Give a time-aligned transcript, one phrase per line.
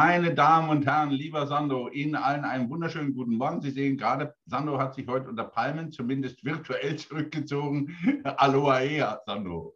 [0.00, 3.60] Meine Damen und Herren, lieber Sandro, Ihnen allen einen wunderschönen guten Morgen.
[3.60, 7.96] Sie sehen gerade, Sandro hat sich heute unter Palmen zumindest virtuell zurückgezogen.
[8.22, 9.74] Aloha, Sandro.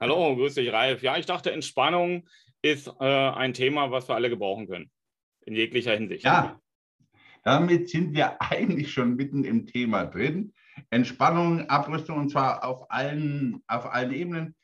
[0.00, 1.02] Hallo, grüß dich, Ralf.
[1.02, 2.26] Ja, ich dachte, Entspannung
[2.62, 4.90] ist äh, ein Thema, was wir alle gebrauchen können.
[5.44, 6.24] In jeglicher Hinsicht.
[6.24, 6.58] Ja,
[7.44, 10.54] damit sind wir eigentlich schon mitten im Thema drin.
[10.88, 14.54] Entspannung, Abrüstung und zwar auf allen, auf allen Ebenen.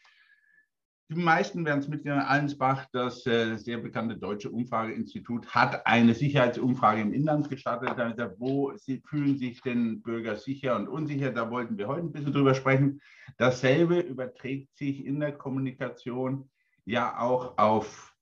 [1.09, 2.19] Die meisten werden es mitnehmen.
[2.19, 7.91] Allensbach, das äh, sehr bekannte deutsche Umfrageinstitut, hat eine Sicherheitsumfrage im Inland gestartet.
[7.91, 8.73] Also, wo
[9.05, 11.31] fühlen sich denn Bürger sicher und unsicher?
[11.31, 13.01] Da wollten wir heute ein bisschen drüber sprechen.
[13.39, 16.51] Dasselbe überträgt sich in der Kommunikation
[16.85, 18.13] ja auch auf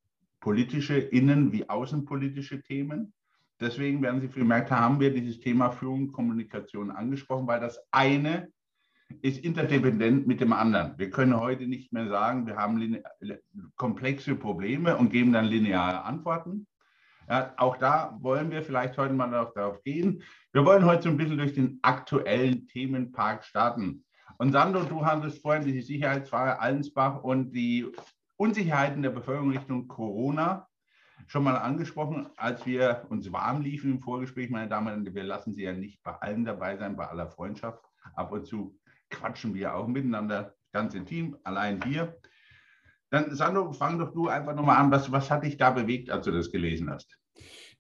[0.41, 3.15] politische, innen- wie außenpolitische Themen.
[3.61, 8.49] Deswegen werden Sie gemerkt haben, wir dieses Thema Führung und Kommunikation angesprochen, weil das eine
[9.23, 10.99] ist interdependent mit dem anderen.
[10.99, 12.99] Wir können heute nicht mehr sagen, wir haben
[13.77, 16.67] komplexe Probleme und geben dann lineare Antworten.
[17.29, 20.23] Ja, auch da wollen wir vielleicht heute mal darauf gehen.
[20.53, 24.05] Wir wollen heute so ein bisschen durch den aktuellen Themenpark starten.
[24.37, 27.87] Und Sandro, du hattest vorhin die Sicherheitsfrage Allensbach und die
[28.37, 30.67] Unsicherheiten der Bevölkerung Richtung Corona
[31.27, 35.15] schon mal angesprochen, als wir uns warm liefen im Vorgespräch, meine Damen und Herren.
[35.15, 37.83] Wir lassen Sie ja nicht bei allem dabei sein, bei aller Freundschaft.
[38.15, 38.79] Ab und zu
[39.15, 42.19] quatschen wir auch miteinander, ganz intim, allein hier.
[43.11, 44.91] Dann, Sandro, fang doch du einfach nochmal an.
[44.91, 47.17] Was, was hat dich da bewegt, als du das gelesen hast?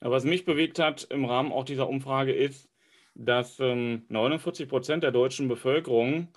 [0.01, 2.69] Ja, was mich bewegt hat im Rahmen auch dieser Umfrage ist,
[3.15, 6.29] dass ähm, 49 Prozent der deutschen Bevölkerung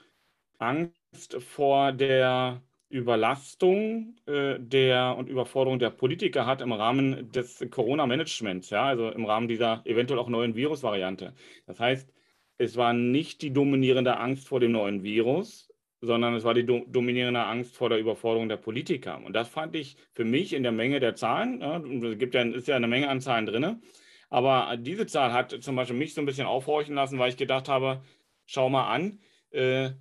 [0.57, 8.69] Angst vor der Überlastung äh, der und Überforderung der Politiker hat im Rahmen des Corona-Managements,
[8.69, 11.33] ja, also im Rahmen dieser eventuell auch neuen Virusvariante.
[11.65, 12.11] Das heißt,
[12.57, 15.69] es war nicht die dominierende Angst vor dem neuen Virus,
[16.01, 19.21] sondern es war die do dominierende Angst vor der Überforderung der Politiker.
[19.23, 22.43] Und das fand ich für mich in der Menge der Zahlen, ja, es gibt ja,
[22.43, 23.81] ist ja eine Menge an Zahlen drin,
[24.29, 27.69] aber diese Zahl hat zum Beispiel mich so ein bisschen aufhorchen lassen, weil ich gedacht
[27.69, 28.03] habe,
[28.45, 29.19] schau mal an,
[29.51, 29.91] äh,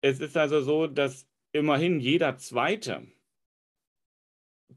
[0.00, 3.06] es ist also so, dass immerhin jeder Zweite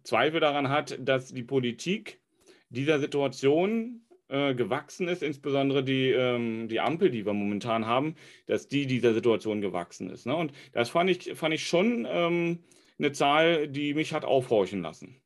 [0.03, 2.21] Zweifel daran hat, dass die Politik
[2.69, 4.01] dieser Situation
[4.31, 8.15] äh, gewachsen ist, insbesondere die, ähm, die Ampel, die wir momentan haben,
[8.47, 10.25] dass die dieser Situation gewachsen ist.
[10.25, 10.35] Ne?
[10.35, 12.59] Und das fand ich, fand ich schon ähm,
[12.97, 15.21] eine Zahl, die mich hat aufhorchen lassen.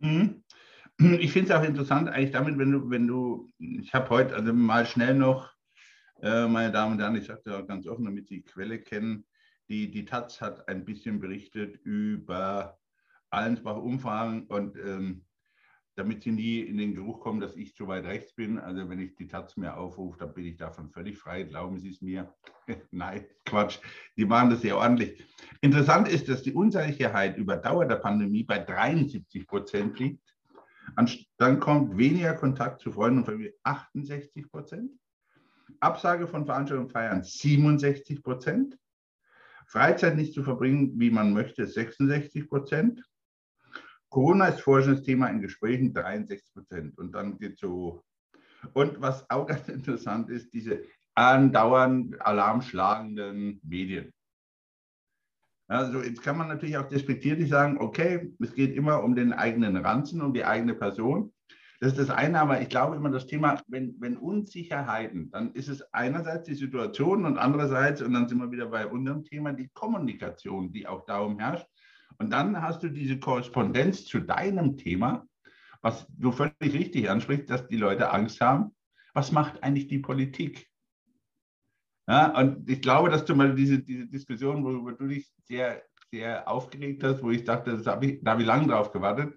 [0.00, 0.42] Mhm.
[0.98, 4.52] Ich finde es auch interessant, eigentlich damit, wenn du, wenn du, ich habe heute also
[4.52, 5.50] mal schnell noch,
[6.20, 9.24] äh, meine Damen und Herren, ich sage ja ganz offen, damit Sie die Quelle kennen,
[9.68, 12.78] die, die Taz hat ein bisschen berichtet über
[13.30, 15.24] Allensbach-Umfragen und ähm,
[15.94, 18.58] damit sie nie in den Geruch kommen, dass ich zu weit rechts bin.
[18.58, 21.42] Also wenn ich die Taz mir aufrufe, dann bin ich davon völlig frei.
[21.42, 22.34] Glauben Sie es mir.
[22.90, 23.78] Nein, Quatsch.
[24.16, 25.22] Die machen das sehr ordentlich.
[25.60, 30.34] Interessant ist, dass die Unsicherheit über Dauer der Pandemie bei 73 Prozent liegt.
[31.38, 34.90] Dann kommt weniger Kontakt zu Freunden und Familie 68 Prozent.
[35.80, 38.78] Absage von Veranstaltungen und Feiern 67 Prozent.
[39.66, 43.02] Freizeit nicht zu verbringen, wie man möchte, 66 Prozent.
[44.12, 46.98] Corona ist forschendes Thema in Gesprächen, 63 Prozent.
[46.98, 48.04] Und dann geht so.
[48.74, 50.82] Und was auch ganz interessant ist, diese
[51.14, 54.12] andauernd alarmschlagenden Medien.
[55.66, 59.78] Also jetzt kann man natürlich auch despektierlich sagen, okay, es geht immer um den eigenen
[59.78, 61.32] Ranzen, um die eigene Person.
[61.80, 65.68] Das ist das eine, aber ich glaube immer das Thema, wenn, wenn Unsicherheiten, dann ist
[65.68, 69.70] es einerseits die Situation und andererseits, und dann sind wir wieder bei unserem Thema, die
[69.72, 71.66] Kommunikation, die auch darum herrscht.
[72.22, 75.26] Und dann hast du diese Korrespondenz zu deinem Thema,
[75.80, 78.76] was du völlig richtig ansprichst, dass die Leute Angst haben.
[79.12, 80.70] Was macht eigentlich die Politik?
[82.06, 86.46] Ja, und ich glaube, dass du mal diese, diese Diskussion, worüber du dich sehr, sehr
[86.46, 89.36] aufgeregt hast, wo ich dachte, das habe ich, da habe ich lange drauf gewartet.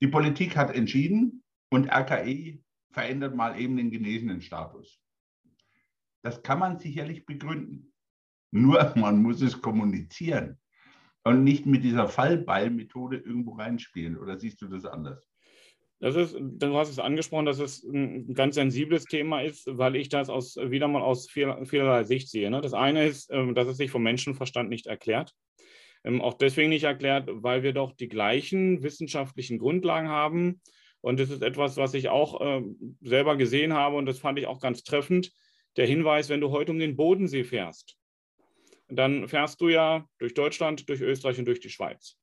[0.00, 5.00] Die Politik hat entschieden, und RKI verändert mal eben den genesenen Status.
[6.22, 7.92] Das kann man sicherlich begründen.
[8.52, 10.60] Nur man muss es kommunizieren
[11.28, 14.18] und nicht mit dieser Fallballmethode irgendwo reinspielen.
[14.18, 15.28] Oder siehst du das anders?
[16.00, 20.08] Das ist, du hast es angesprochen, dass es ein ganz sensibles Thema ist, weil ich
[20.08, 22.50] das aus, wieder mal aus vielerlei Sicht sehe.
[22.50, 22.60] Ne?
[22.60, 25.34] Das eine ist, ähm, dass es sich vom Menschenverstand nicht erklärt.
[26.04, 30.60] Ähm, auch deswegen nicht erklärt, weil wir doch die gleichen wissenschaftlichen Grundlagen haben,
[31.00, 32.62] und das ist etwas, was ich auch äh,
[33.02, 35.32] selber gesehen habe und das fand ich auch ganz treffend.
[35.76, 37.96] Der Hinweis, wenn du heute um den Bodensee fährst,
[38.88, 42.16] dann fährst du ja durch Deutschland, durch Österreich und durch die Schweiz.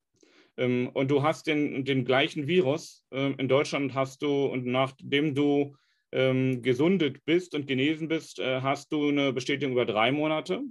[0.58, 3.06] Ähm, und du hast den, den gleichen Virus.
[3.12, 5.76] Ähm, in Deutschland hast du, und nachdem du
[6.12, 10.62] ähm, gesundet bist und genesen bist, äh, hast du eine Bestätigung über drei Monate.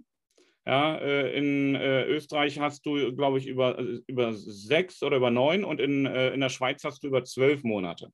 [0.67, 5.31] Ja, äh, in äh, Österreich hast du, glaube ich, über, äh, über sechs oder über
[5.31, 8.09] neun und in, in der Schweiz hast du über zwölf Monate.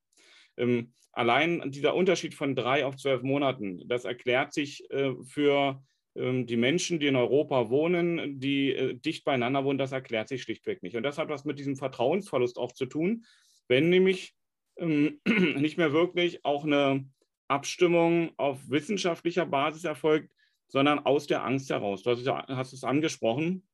[0.57, 4.85] Ähm, allein dieser Unterschied von drei auf zwölf Monaten, das erklärt sich
[5.29, 5.81] für
[6.15, 10.97] die Menschen, die in Europa wohnen, die dicht beieinander wohnen, das erklärt sich schlichtweg nicht.
[10.97, 13.25] Und das hat was mit diesem Vertrauensverlust auch zu tun,
[13.69, 14.35] wenn nämlich
[14.77, 15.21] ähm,
[15.57, 17.09] nicht mehr wirklich auch eine
[17.47, 20.33] Abstimmung auf wissenschaftlicher Basis erfolgt,
[20.67, 22.03] sondern aus der Angst heraus.
[22.03, 23.67] Du hast es angesprochen.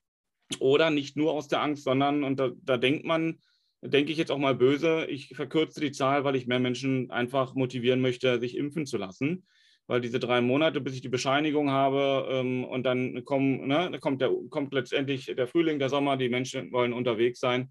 [0.60, 3.40] Oder nicht nur aus der Angst, sondern, und da, da denkt man,
[3.82, 7.54] denke ich jetzt auch mal böse, ich verkürze die Zahl, weil ich mehr Menschen einfach
[7.54, 9.44] motivieren möchte, sich impfen zu lassen.
[9.88, 14.20] Weil diese drei Monate, bis ich die Bescheinigung habe ähm, und dann kommen, ne, kommt,
[14.20, 17.70] der, kommt letztendlich der Frühling, der Sommer, die Menschen wollen unterwegs sein,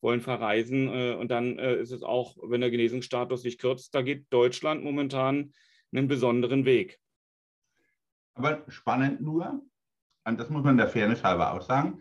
[0.00, 4.02] wollen verreisen äh, und dann äh, ist es auch, wenn der Genesungsstatus sich kürzt, da
[4.02, 5.52] geht Deutschland momentan
[5.92, 7.00] einen besonderen Weg.
[8.34, 9.62] Aber spannend nur,
[10.24, 12.00] und das muss man der Fairness halber auch sagen,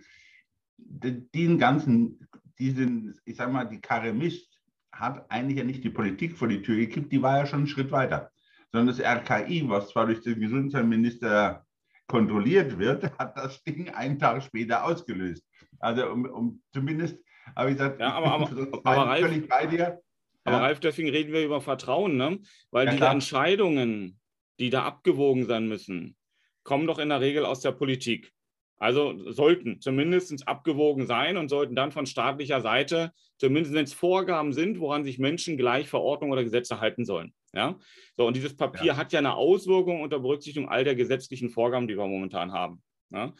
[0.77, 2.27] den ganzen,
[2.59, 4.61] diesen, ich sag mal, die Karre Mist
[4.91, 7.67] hat eigentlich ja nicht die Politik vor die Tür gekippt, die war ja schon einen
[7.67, 8.31] Schritt weiter.
[8.71, 11.65] Sondern das RKI, was zwar durch den Gesundheitsminister
[12.07, 15.43] kontrolliert wird, hat das Ding einen Tag später ausgelöst.
[15.79, 17.17] Also um, um zumindest
[17.55, 18.49] habe ich gesagt, ja, aber, aber,
[18.83, 20.01] aber Ralf, völlig bei dir.
[20.43, 20.63] Aber ja.
[20.63, 22.39] Ralf, deswegen reden wir über Vertrauen, ne?
[22.71, 23.13] weil ja, diese klar.
[23.13, 24.19] Entscheidungen,
[24.59, 26.15] die da abgewogen sein müssen,
[26.63, 28.31] kommen doch in der Regel aus der Politik.
[28.77, 35.03] Also sollten zumindest abgewogen sein und sollten dann von staatlicher Seite, zumindest Vorgaben sind, woran
[35.03, 37.33] sich Menschen gleich Verordnungen oder Gesetze halten sollen.
[37.53, 37.79] Ja?
[38.17, 38.97] So, und dieses Papier ja.
[38.97, 42.81] hat ja eine Auswirkung unter Berücksichtigung all der gesetzlichen Vorgaben, die wir momentan haben.
[43.11, 43.33] Ja?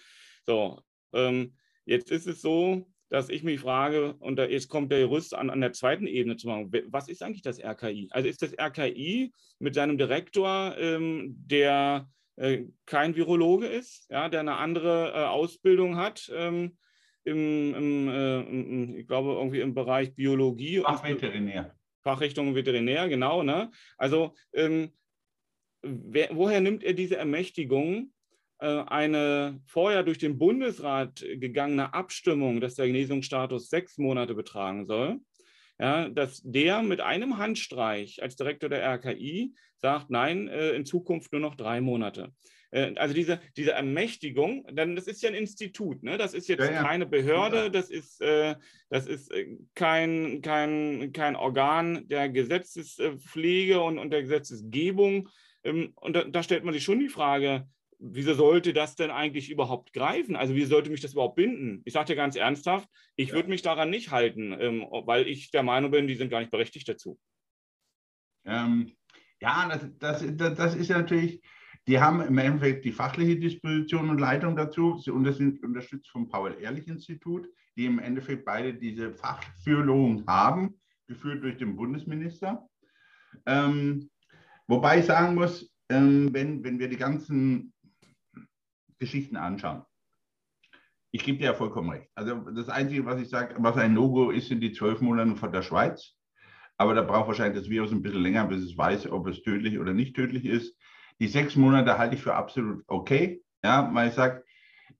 [0.45, 0.81] So,
[1.13, 1.55] ähm,
[1.85, 5.49] jetzt ist es so, dass ich mich frage, und da, jetzt kommt der Jurist an,
[5.49, 8.07] an der zweiten Ebene zu machen, was ist eigentlich das RKI?
[8.11, 12.09] Also ist das RKI mit seinem Direktor, ähm, der
[12.85, 16.77] kein Virologe ist, ja, der eine andere äh, Ausbildung hat, ähm,
[17.23, 20.79] im, im, äh, im, ich glaube, irgendwie im Bereich Biologie.
[20.79, 21.75] Fachveterinär.
[22.01, 23.41] Fachrichtung Veterinär, genau.
[23.41, 23.71] Ne?
[23.97, 24.91] Also, ähm,
[25.81, 28.11] wer, woher nimmt er diese Ermächtigung,
[28.59, 35.19] äh, eine vorher durch den Bundesrat gegangene Abstimmung, dass der Genesungsstatus sechs Monate betragen soll,
[35.79, 41.31] ja, dass der mit einem Handstreich als Direktor der RKI sagt, nein, äh, in Zukunft
[41.31, 42.33] nur noch drei Monate.
[42.71, 46.17] Äh, also diese, diese Ermächtigung, denn das ist ja ein Institut, ne?
[46.17, 46.83] das ist jetzt ja, ja.
[46.83, 48.55] keine Behörde, das ist, äh,
[48.89, 55.29] das ist äh, kein, kein, kein Organ der Gesetzespflege und, und der Gesetzesgebung.
[55.63, 57.67] Ähm, und da, da stellt man sich schon die Frage,
[57.99, 60.35] wieso sollte das denn eigentlich überhaupt greifen?
[60.35, 61.81] Also wie sollte mich das überhaupt binden?
[61.85, 63.35] Ich sage dir ganz ernsthaft, ich ja.
[63.35, 66.51] würde mich daran nicht halten, ähm, weil ich der Meinung bin, die sind gar nicht
[66.51, 67.19] berechtigt dazu.
[68.45, 68.91] Ähm,
[69.41, 71.41] ja, das, das, das, das, ist ja natürlich,
[71.87, 76.29] die haben im Endeffekt die fachliche Disposition und Leitung dazu und das sind unterstützt vom
[76.29, 82.67] Paul-Ehrlich-Institut, die im Endeffekt beide diese Fachführung haben, geführt durch den Bundesminister.
[83.45, 84.09] Ähm,
[84.67, 87.73] wobei ich sagen muss, ähm, wenn, wenn wir die ganzen
[88.99, 89.83] Geschichten anschauen.
[91.11, 92.09] Ich gebe dir ja vollkommen recht.
[92.15, 95.51] Also das Einzige, was ich sage, was ein No-Go ist, sind die zwölf Monate von
[95.51, 96.13] der Schweiz.
[96.77, 99.79] Aber da braucht wahrscheinlich das Virus ein bisschen länger, bis es weiß, ob es tödlich
[99.79, 100.75] oder nicht tödlich ist.
[101.19, 103.41] Die sechs Monate halte ich für absolut okay.
[103.63, 104.43] Ja, weil ich sage,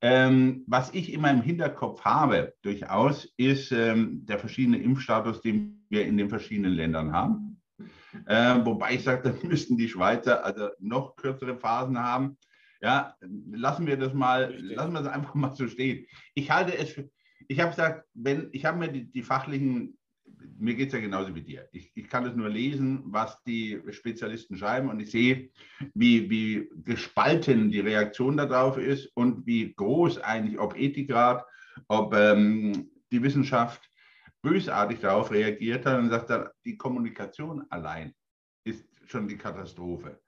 [0.01, 6.05] ähm, was ich immer im Hinterkopf habe, durchaus, ist ähm, der verschiedene Impfstatus, den wir
[6.05, 7.61] in den verschiedenen Ländern haben.
[8.25, 12.37] Äh, wobei ich sage, da müssten die Schweizer also noch kürzere Phasen haben.
[12.85, 13.15] Ja,
[13.51, 16.05] lassen wir das mal, lassen wir es einfach mal so stehen.
[16.35, 17.09] Ich halte es für,
[17.47, 19.97] ich habe gesagt, wenn, ich habe mir die, die fachlichen,
[20.59, 21.67] mir geht es ja genauso wie dir.
[21.71, 25.49] Ich, ich kann es nur lesen, was die Spezialisten schreiben und ich sehe,
[25.95, 31.43] wie, wie gespalten die Reaktion darauf ist und wie groß eigentlich, ob Ethikrat,
[31.87, 33.81] ob ähm, die Wissenschaft
[34.43, 38.13] bösartig darauf reagiert hat und sagt, die Kommunikation allein
[38.63, 40.21] ist schon die Katastrophe.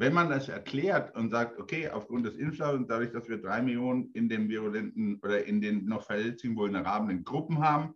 [0.00, 3.60] Wenn man das erklärt und sagt, okay, aufgrund des Impfstoffs und dadurch, dass wir drei
[3.60, 7.92] Millionen in den virulenten oder in den noch verhältnismäßig vulnerablen Gruppen haben,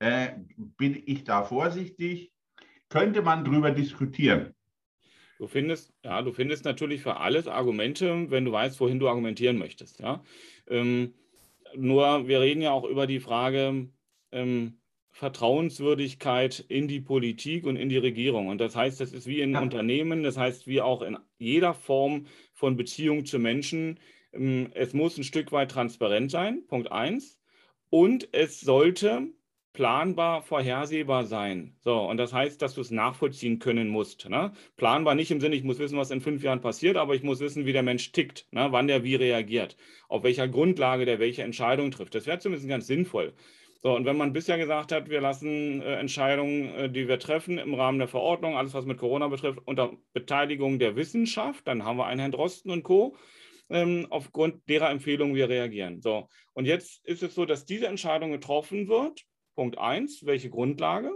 [0.00, 0.32] äh,
[0.76, 2.30] bin ich da vorsichtig.
[2.90, 4.54] Könnte man darüber diskutieren.
[5.38, 9.56] Du findest, ja, du findest natürlich für alles Argumente, wenn du weißt, wohin du argumentieren
[9.56, 9.98] möchtest.
[10.00, 10.22] Ja?
[10.66, 11.14] Ähm,
[11.74, 13.88] nur wir reden ja auch über die Frage,
[14.30, 14.79] ähm,
[15.12, 18.48] Vertrauenswürdigkeit in die Politik und in die Regierung.
[18.48, 19.60] Und das heißt, das ist wie in ja.
[19.60, 23.98] Unternehmen, das heißt wie auch in jeder Form von Beziehung zu Menschen.
[24.32, 27.38] Ähm, es muss ein Stück weit transparent sein, Punkt eins.
[27.90, 29.32] Und es sollte
[29.72, 31.76] planbar, vorhersehbar sein.
[31.80, 34.28] So, und das heißt, dass du es nachvollziehen können musst.
[34.28, 34.52] Ne?
[34.76, 37.40] Planbar nicht im Sinne, ich muss wissen, was in fünf Jahren passiert, aber ich muss
[37.40, 38.68] wissen, wie der Mensch tickt, ne?
[38.70, 39.76] wann der wie reagiert,
[40.08, 42.14] auf welcher Grundlage der welche Entscheidung trifft.
[42.14, 43.32] Das wäre zumindest ganz sinnvoll.
[43.82, 47.56] So, und wenn man bisher gesagt hat, wir lassen äh, Entscheidungen, äh, die wir treffen
[47.56, 51.96] im Rahmen der Verordnung, alles was mit Corona betrifft, unter Beteiligung der Wissenschaft, dann haben
[51.96, 53.16] wir einen Herrn Drosten und Co.,
[53.70, 56.02] ähm, aufgrund derer Empfehlungen wir reagieren.
[56.02, 61.10] So, und jetzt ist es so, dass diese Entscheidung getroffen wird Punkt 1, welche Grundlage?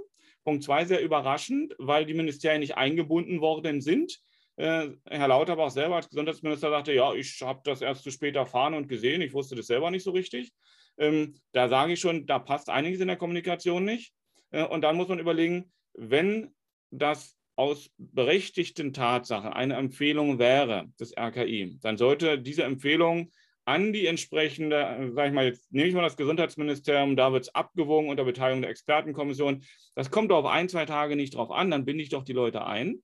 [0.44, 4.20] Punkt 2, sehr überraschend, weil die Ministerien nicht eingebunden worden sind.
[4.56, 8.74] Äh, Herr Lauterbach selber als Gesundheitsminister sagte, ja, ich habe das erst zu spät erfahren
[8.74, 10.52] und gesehen, ich wusste das selber nicht so richtig.
[10.98, 14.12] Ähm, da sage ich schon, da passt einiges in der Kommunikation nicht.
[14.50, 16.54] Äh, und dann muss man überlegen, wenn
[16.90, 23.30] das aus berechtigten Tatsachen eine Empfehlung wäre des RKI, dann sollte diese Empfehlung
[23.64, 27.44] an die entsprechende, äh, sage ich mal, jetzt nehme ich mal das Gesundheitsministerium, da wird
[27.44, 29.64] es abgewogen unter Beteiligung der Expertenkommission.
[29.94, 32.66] Das kommt auf ein, zwei Tage nicht drauf an, dann binde ich doch die Leute
[32.66, 33.02] ein.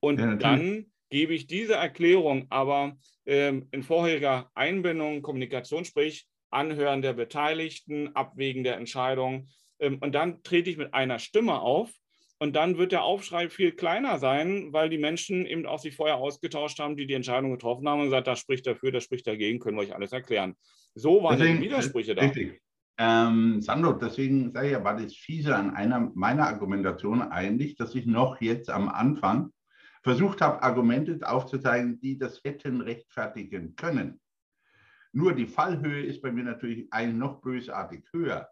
[0.00, 2.96] Und ja, dann gebe ich diese Erklärung aber
[3.26, 9.48] ähm, in vorheriger Einbindung, Kommunikation, sprich Anhören der Beteiligten, Abwägen der Entscheidung.
[9.78, 11.90] Ähm, und dann trete ich mit einer Stimme auf
[12.38, 16.16] und dann wird der Aufschrei viel kleiner sein, weil die Menschen eben auch sich vorher
[16.16, 19.58] ausgetauscht haben, die die Entscheidung getroffen haben und gesagt, das spricht dafür, das spricht dagegen,
[19.58, 20.56] können wir euch alles erklären.
[20.94, 22.22] So waren deswegen, die Widersprüche da.
[22.22, 22.60] Richtig.
[22.98, 27.94] Ähm, Sandro, deswegen sage ich ja, war das fiese an einer meiner Argumentation eigentlich, dass
[27.94, 29.50] ich noch jetzt am Anfang
[30.02, 34.20] versucht habe, Argumente aufzuzeigen, die das hätten rechtfertigen können.
[35.12, 38.48] Nur die Fallhöhe ist bei mir natürlich eigentlich noch bösartig höher.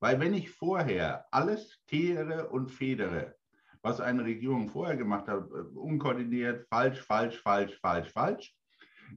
[0.00, 3.34] Weil wenn ich vorher alles kehre und federe,
[3.82, 8.54] was eine Regierung vorher gemacht hat, äh, unkoordiniert, falsch, falsch, falsch, falsch, falsch,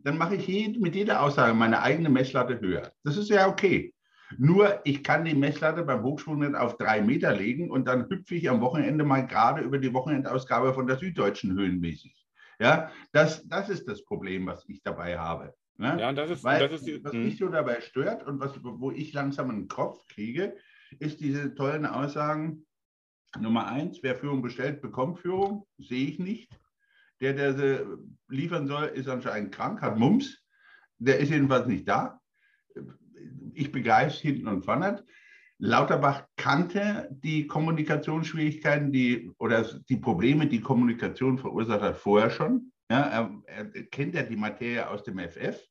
[0.04, 2.92] dann mache ich mit jeder Aussage meine eigene Messlatte höher.
[3.04, 3.94] Das ist ja okay.
[4.38, 8.36] Nur ich kann die Messlatte beim Hochsprung nicht auf drei Meter legen und dann hüpfe
[8.36, 12.16] ich am Wochenende mal gerade über die Wochenendausgabe von der Süddeutschen höhenmäßig.
[12.60, 15.54] Ja, das, das ist das Problem, was ich dabei habe.
[15.82, 15.98] Ne?
[16.00, 17.48] Ja, das ist, Weil, das ist die, was mich hm.
[17.48, 20.56] so dabei stört und was, wo ich langsam einen Kopf kriege,
[21.00, 22.68] ist diese tollen Aussagen.
[23.40, 25.66] Nummer eins, wer Führung bestellt, bekommt Führung.
[25.80, 26.60] Sehe ich nicht.
[27.20, 27.86] Der, der sie
[28.28, 30.44] liefern soll, ist anscheinend krank, hat Mumps.
[31.00, 32.22] Der ist jedenfalls nicht da.
[33.54, 35.04] Ich begreife es hinten und vorne.
[35.58, 42.72] Lauterbach kannte die Kommunikationsschwierigkeiten die, oder die Probleme, die Kommunikation verursacht hat, vorher schon.
[42.92, 45.71] Ja, er, er kennt ja die Materie aus dem FF.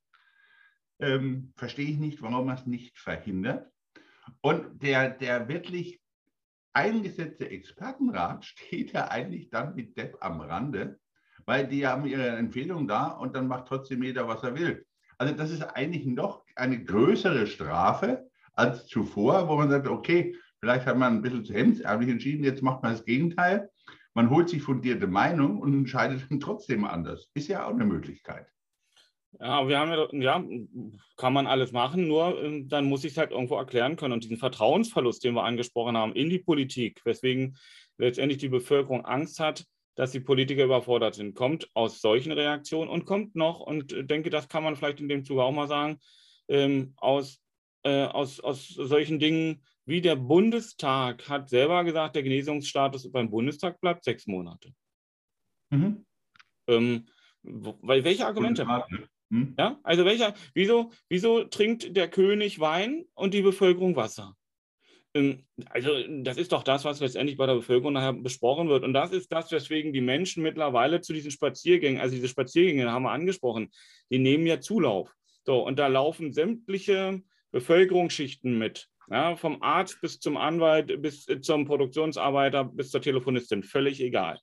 [1.01, 3.71] Ähm, verstehe ich nicht, warum er es nicht verhindert.
[4.41, 6.01] Und der, der wirklich
[6.73, 10.99] eingesetzte Expertenrat steht ja eigentlich dann mit Depp am Rande,
[11.47, 14.87] weil die haben ihre Empfehlung da und dann macht trotzdem jeder, was er will.
[15.19, 20.87] Also das ist eigentlich noch eine größere Strafe als zuvor, wo man sagt, okay, vielleicht
[20.87, 23.71] hat man ein bisschen zu hemdsärmlich entschieden, jetzt macht man das Gegenteil.
[24.15, 27.31] Man holt sich fundierte Meinung und entscheidet dann trotzdem anders.
[27.35, 28.47] Ist ja auch eine Möglichkeit.
[29.39, 30.45] Ja, wir haben ja, ja,
[31.17, 34.13] kann man alles machen, nur ähm, dann muss ich es halt irgendwo erklären können.
[34.13, 37.57] Und diesen Vertrauensverlust, den wir angesprochen haben in die Politik, weswegen
[37.97, 43.05] letztendlich die Bevölkerung Angst hat, dass die Politiker überfordert sind, kommt aus solchen Reaktionen und
[43.05, 46.01] kommt noch, und äh, denke, das kann man vielleicht in dem Zuge auch mal sagen,
[46.49, 47.41] ähm, aus,
[47.85, 53.81] äh, aus, aus solchen Dingen wie der Bundestag hat selber gesagt, der Genesungsstatus beim Bundestag
[53.81, 54.73] bleibt sechs Monate.
[55.71, 56.05] Mhm.
[56.67, 57.07] Ähm,
[57.43, 58.67] weil welche Argumente?
[59.31, 59.55] Hm?
[59.59, 64.37] Ja, also welcher, wieso, wieso trinkt der König Wein und die Bevölkerung Wasser?
[65.15, 65.91] Ähm, also
[66.23, 68.85] das ist doch das, was letztendlich bei der Bevölkerung nachher besprochen wird.
[68.85, 73.05] Und das ist das, weswegen die Menschen mittlerweile zu diesen Spaziergängen, also diese Spaziergänge haben
[73.05, 73.71] wir angesprochen,
[74.11, 75.13] die nehmen ja Zulauf.
[75.45, 78.89] So, und da laufen sämtliche Bevölkerungsschichten mit.
[79.11, 84.39] Ja, vom Arzt bis zum Anwalt, bis zum Produktionsarbeiter, bis zur Telefonistin, völlig egal.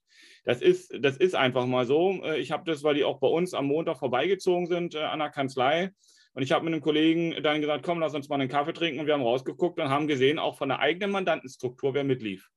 [0.48, 2.24] Das ist, das ist einfach mal so.
[2.24, 5.20] Äh, ich habe das, weil die auch bei uns am Montag vorbeigezogen sind äh, an
[5.20, 5.92] der Kanzlei.
[6.32, 9.02] Und ich habe mit einem Kollegen dann gesagt, komm, lass uns mal einen Kaffee trinken.
[9.02, 12.48] Und wir haben rausgeguckt und haben gesehen, auch von der eigenen Mandantenstruktur, wer mitlief.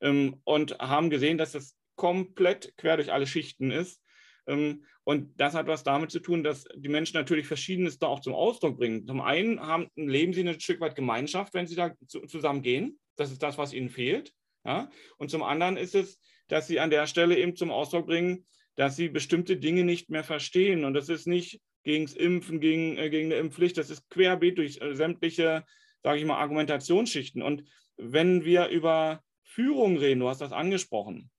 [0.00, 4.00] Ähm, und haben gesehen, dass das komplett quer durch alle Schichten ist.
[4.46, 8.20] Ähm, und das hat was damit zu tun, dass die Menschen natürlich Verschiedenes da auch
[8.20, 9.06] zum Ausdruck bringen.
[9.06, 12.98] Zum einen haben, leben sie ein Stück weit Gemeinschaft, wenn sie da zusammen gehen.
[13.16, 14.32] Das ist das, was ihnen fehlt.
[14.64, 14.88] Ja?
[15.18, 18.44] Und zum anderen ist es, dass sie an der Stelle eben zum Ausdruck bringen,
[18.76, 20.84] dass sie bestimmte Dinge nicht mehr verstehen.
[20.84, 24.58] Und das ist nicht gegen das Impfen, gegen, äh, gegen eine Impfpflicht, das ist querbeet
[24.58, 25.64] durch äh, sämtliche,
[26.02, 27.42] sage ich mal, Argumentationsschichten.
[27.42, 27.64] Und
[27.96, 31.30] wenn wir über Führung reden, du hast das angesprochen,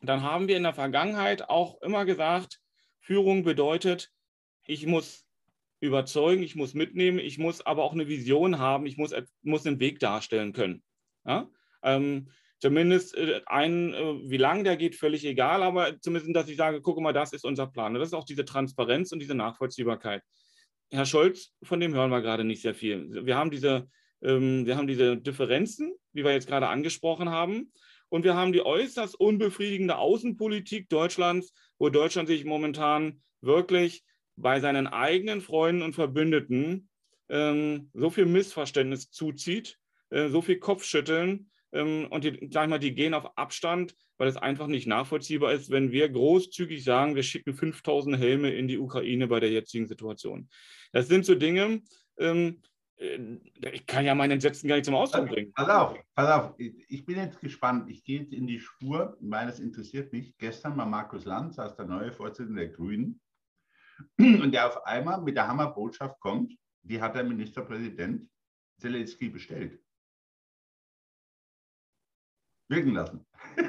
[0.00, 2.60] dann haben wir in der Vergangenheit auch immer gesagt,
[3.00, 4.10] Führung bedeutet,
[4.66, 5.26] ich muss
[5.80, 9.80] überzeugen, ich muss mitnehmen, ich muss aber auch eine Vision haben, ich muss, muss einen
[9.80, 10.82] Weg darstellen können.
[11.24, 11.48] Ja?
[11.82, 16.56] Ähm, zumindest äh, ein, äh, wie lang der geht, völlig egal, aber zumindest, dass ich
[16.56, 17.94] sage, gucke mal, das ist unser Plan.
[17.94, 20.22] Und das ist auch diese Transparenz und diese Nachvollziehbarkeit.
[20.90, 23.24] Herr Scholz, von dem hören wir gerade nicht sehr viel.
[23.26, 23.88] Wir haben diese,
[24.22, 27.72] ähm, wir haben diese Differenzen, wie wir jetzt gerade angesprochen haben.
[28.08, 34.02] Und wir haben die äußerst unbefriedigende Außenpolitik Deutschlands, wo Deutschland sich momentan wirklich
[34.36, 36.88] bei seinen eigenen Freunden und Verbündeten
[37.28, 39.78] ähm, so viel Missverständnis zuzieht,
[40.10, 44.36] äh, so viel Kopfschütteln und die, sag ich mal, die gehen auf Abstand, weil es
[44.36, 49.28] einfach nicht nachvollziehbar ist, wenn wir großzügig sagen, wir schicken 5000 Helme in die Ukraine
[49.28, 50.48] bei der jetzigen Situation.
[50.92, 51.82] Das sind so Dinge,
[52.18, 52.62] ähm,
[52.96, 53.38] äh,
[53.72, 55.52] ich kann ja meinen Entsetzen gar nicht zum Ausdruck bringen.
[55.52, 57.90] Pass auf, pass auf, ich bin jetzt gespannt.
[57.90, 60.36] Ich gehe jetzt in die Spur, weil es interessiert mich.
[60.38, 63.20] Gestern war Markus Lanz, als der neue Vorsitzende der Grünen,
[64.16, 68.28] und der auf einmal mit der Hammerbotschaft kommt, die hat der Ministerpräsident
[68.78, 69.80] Zelensky bestellt.
[72.68, 73.26] Wirken lassen.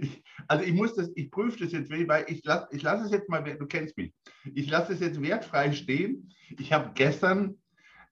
[0.00, 3.12] Ich, also ich muss das, ich prüfe das jetzt, weil ich lasse ich lass es
[3.12, 4.12] jetzt mal, du kennst mich,
[4.44, 6.28] ich lasse es jetzt wertfrei stehen.
[6.58, 7.54] Ich habe gestern,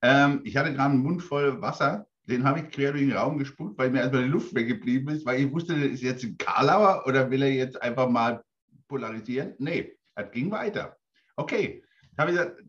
[0.00, 3.38] ähm, ich hatte gerade einen Mund voll Wasser, den habe ich quer durch den Raum
[3.38, 7.04] gespuckt, weil mir erstmal die Luft weggeblieben ist, weil ich wusste, ist jetzt ein Karlauer
[7.06, 8.42] oder will er jetzt einfach mal
[8.88, 9.54] polarisieren?
[9.58, 10.96] Nee, das ging weiter.
[11.36, 11.82] Okay,
[12.16, 12.62] habe ich gesagt,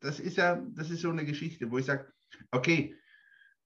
[0.00, 2.12] das ist ja, das ist so eine Geschichte, wo ich sage,
[2.50, 2.94] okay,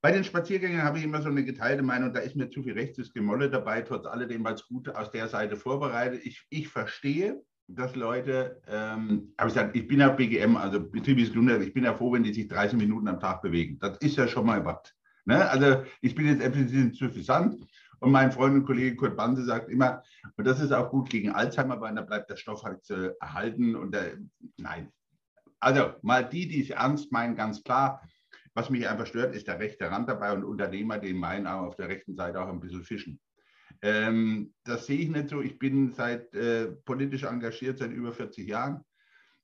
[0.03, 2.73] bei den Spaziergängen habe ich immer so eine geteilte Meinung, da ist mir zu viel
[2.73, 6.23] rechtes Gemolle dabei, trotz alledem als gut aus der Seite vorbereitet.
[6.25, 11.35] Ich, ich verstehe, dass Leute, ähm, aber ich, sage, ich bin ja BGM, also betriebliches
[11.63, 13.79] ich bin ja froh, wenn die sich 30 Minuten am Tag bewegen.
[13.79, 14.93] Das ist ja schon mal was.
[15.25, 15.49] Ne?
[15.49, 17.65] Also ich bin jetzt etwas zu suffisant
[18.01, 20.03] und mein Freund und Kollege Kurt Banse sagt immer,
[20.37, 23.77] und das ist auch gut gegen Alzheimer, weil da bleibt der Stoff halt äh, erhalten.
[23.77, 24.19] Und der,
[24.57, 24.89] nein.
[25.61, 28.03] Also mal die, die es ernst meinen, ganz klar.
[28.55, 31.77] Was mich einfach stört, ist der rechte Rand dabei und Unternehmer, die meinen auch auf
[31.77, 33.19] der rechten Seite auch ein bisschen fischen.
[33.81, 35.41] Ähm, das sehe ich nicht so.
[35.41, 38.85] Ich bin seit äh, politisch engagiert seit über 40 Jahren,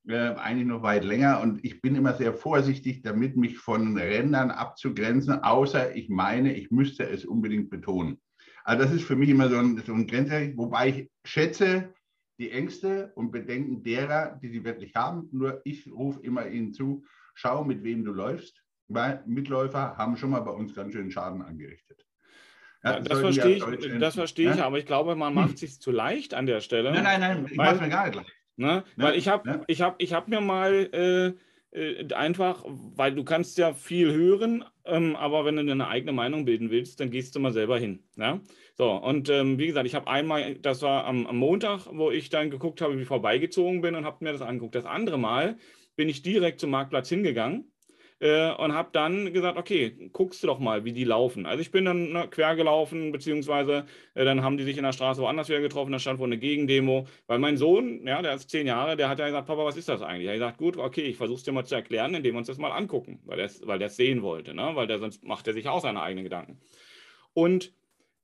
[0.06, 4.50] äh, eigentlich noch weit länger und ich bin immer sehr vorsichtig damit, mich von Rändern
[4.50, 8.20] abzugrenzen, außer ich meine, ich müsste es unbedingt betonen.
[8.64, 11.94] Also das ist für mich immer so ein, so ein Grenzrecht, wobei ich schätze
[12.38, 15.28] die Ängste und Bedenken derer, die sie wirklich haben.
[15.32, 17.04] Nur ich rufe immer ihnen zu,
[17.34, 21.42] schau, mit wem du läufst, weil Mitläufer haben schon mal bei uns ganz schön Schaden
[21.42, 22.04] angerichtet.
[22.84, 25.56] Ja, das, verstehe ich, das verstehe ich, aber ich glaube, man macht hm.
[25.56, 26.92] sich zu leicht an der Stelle.
[26.92, 28.32] Nein, nein, nein, ich mache es mir gar nicht leicht.
[28.56, 28.84] Ne?
[28.96, 29.64] Weil ich habe ne?
[29.66, 31.32] ich hab, ich hab mir mal äh,
[31.70, 36.44] äh, einfach, weil du kannst ja viel hören, ähm, aber wenn du eine eigene Meinung
[36.44, 38.04] bilden willst, dann gehst du mal selber hin.
[38.16, 38.40] Ja?
[38.74, 42.30] So, und ähm, wie gesagt, ich habe einmal, das war am, am, Montag, wo ich
[42.30, 44.74] dann geguckt habe, wie ich vorbeigezogen bin und habe mir das angeguckt.
[44.74, 45.56] Das andere Mal
[45.96, 47.70] bin ich direkt zum Marktplatz hingegangen
[48.20, 51.46] äh, und habe dann gesagt, okay, guckst du doch mal, wie die laufen.
[51.46, 54.92] Also ich bin dann ne, quer gelaufen, beziehungsweise äh, dann haben die sich in der
[54.92, 58.50] Straße woanders wieder getroffen, da stand wohl eine Gegendemo, weil mein Sohn, ja, der ist
[58.50, 60.26] zehn Jahre, der hat ja gesagt, Papa, was ist das eigentlich?
[60.26, 62.48] Er hat gesagt, gut, okay, ich versuche es dir mal zu erklären, indem wir uns
[62.48, 64.70] das mal angucken, weil er es weil sehen wollte, ne?
[64.74, 66.60] weil der, sonst macht er sich auch seine eigenen Gedanken.
[67.34, 67.72] Und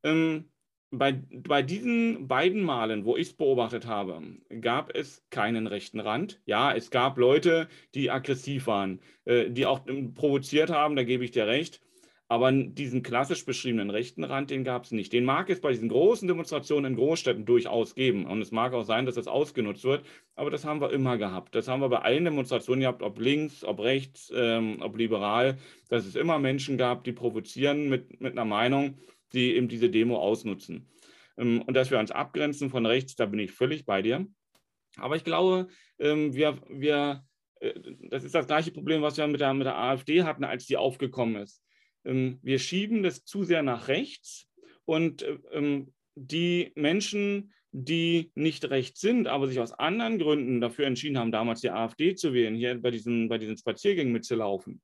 [0.03, 0.51] ähm,
[0.99, 4.21] bei, bei diesen beiden Malen, wo ich es beobachtet habe,
[4.61, 6.41] gab es keinen rechten Rand.
[6.47, 11.25] Ja, es gab Leute, die aggressiv waren, äh, die auch ähm, provoziert haben, da gebe
[11.25, 11.81] ich dir recht.
[12.27, 15.13] Aber diesen klassisch beschriebenen rechten Rand, den gab es nicht.
[15.13, 18.25] Den mag es bei diesen großen Demonstrationen in Großstädten durchaus geben.
[18.25, 20.05] Und es mag auch sein, dass das ausgenutzt wird.
[20.35, 21.55] Aber das haben wir immer gehabt.
[21.55, 25.59] Das haben wir bei allen Demonstrationen gehabt, ob links, ob rechts, ähm, ob liberal,
[25.91, 28.95] dass es immer Menschen gab, die provozieren mit, mit einer Meinung
[29.35, 30.89] die eben diese Demo ausnutzen.
[31.37, 34.27] Ähm, und dass wir uns abgrenzen von rechts, da bin ich völlig bei dir.
[34.97, 35.69] Aber ich glaube,
[35.99, 37.25] ähm, wir, wir,
[37.61, 37.75] äh,
[38.11, 40.77] das ist das gleiche Problem, was wir mit der, mit der AfD hatten, als die
[40.77, 41.63] aufgekommen ist.
[42.05, 44.49] Ähm, wir schieben das zu sehr nach rechts
[44.87, 45.25] und
[46.15, 51.61] die Menschen, die nicht rechts sind, aber sich aus anderen Gründen dafür entschieden haben, damals
[51.61, 54.81] die AfD zu wählen, hier bei diesen, bei diesen Spaziergängen mitzulaufen,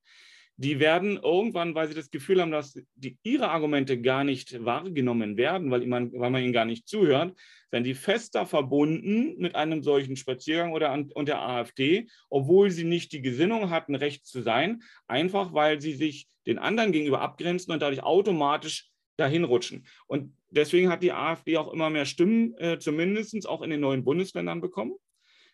[0.61, 5.39] die werden irgendwann, weil sie das Gefühl haben, dass die, ihre Argumente gar nicht wahrgenommen
[5.39, 7.35] werden, weil man, weil man ihnen gar nicht zuhört,
[7.71, 12.85] werden die fester verbunden mit einem solchen Spaziergang oder an, und der AfD, obwohl sie
[12.85, 17.73] nicht die Gesinnung hatten, rechts zu sein, einfach weil sie sich den anderen gegenüber abgrenzen
[17.73, 19.87] und dadurch automatisch dahin rutschen.
[20.09, 24.05] Und deswegen hat die AfD auch immer mehr Stimmen, äh, zumindest auch in den neuen
[24.05, 24.93] Bundesländern bekommen.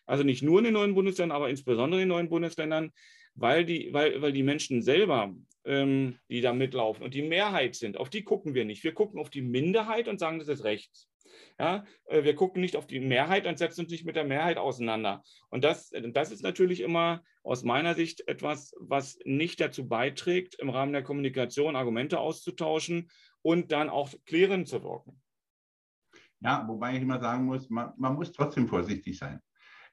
[0.05, 2.91] Also nicht nur in den neuen Bundesländern, aber insbesondere in den neuen Bundesländern,
[3.37, 7.97] weil die, weil, weil die Menschen selber, ähm, die da mitlaufen und die Mehrheit sind,
[7.97, 8.83] auf die gucken wir nicht.
[8.83, 11.07] Wir gucken auf die Minderheit und sagen, das ist rechts.
[11.59, 14.57] Ja, äh, wir gucken nicht auf die Mehrheit und setzen uns nicht mit der Mehrheit
[14.57, 15.23] auseinander.
[15.49, 20.69] Und das, das ist natürlich immer aus meiner Sicht etwas, was nicht dazu beiträgt, im
[20.69, 23.09] Rahmen der Kommunikation Argumente auszutauschen
[23.41, 25.21] und dann auch klärend zu wirken.
[26.39, 29.41] Ja, wobei ich immer sagen muss, man, man muss trotzdem vorsichtig sein.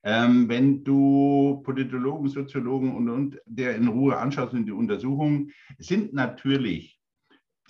[0.07, 6.13] Ähm, wenn du Politologen, Soziologen und, und der in Ruhe anschaust in die Untersuchungen, sind
[6.13, 7.01] natürlich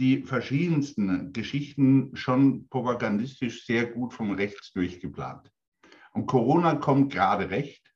[0.00, 5.48] die verschiedensten Geschichten schon propagandistisch sehr gut vom Rechts durchgeplant.
[6.12, 7.92] Und Corona kommt gerade recht.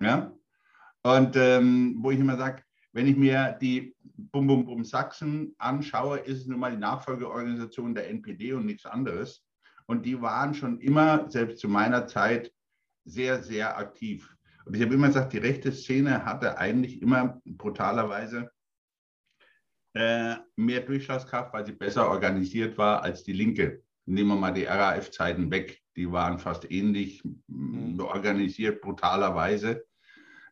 [0.00, 0.32] Ja?
[1.02, 6.18] Und ähm, wo ich immer sage, wenn ich mir die Bum Bum Bum Sachsen anschaue,
[6.18, 9.44] ist es nun mal die Nachfolgeorganisation der NPD und nichts anderes.
[9.86, 12.52] Und die waren schon immer, selbst zu meiner Zeit,
[13.08, 14.36] sehr, sehr aktiv.
[14.64, 18.50] Und ich habe immer gesagt, die rechte Szene hatte eigentlich immer brutalerweise
[19.94, 23.82] äh, mehr Durchschlagskraft, weil sie besser organisiert war als die Linke.
[24.04, 25.80] Nehmen wir mal die RAF-Zeiten weg.
[25.96, 27.98] Die waren fast ähnlich mhm.
[28.00, 29.84] organisiert, brutalerweise.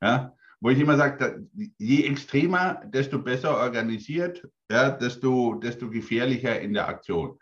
[0.01, 0.35] Ja?
[0.61, 1.47] Wo ich immer sage,
[1.79, 7.39] je extremer, desto besser organisiert, ja, desto, desto gefährlicher in der Aktion.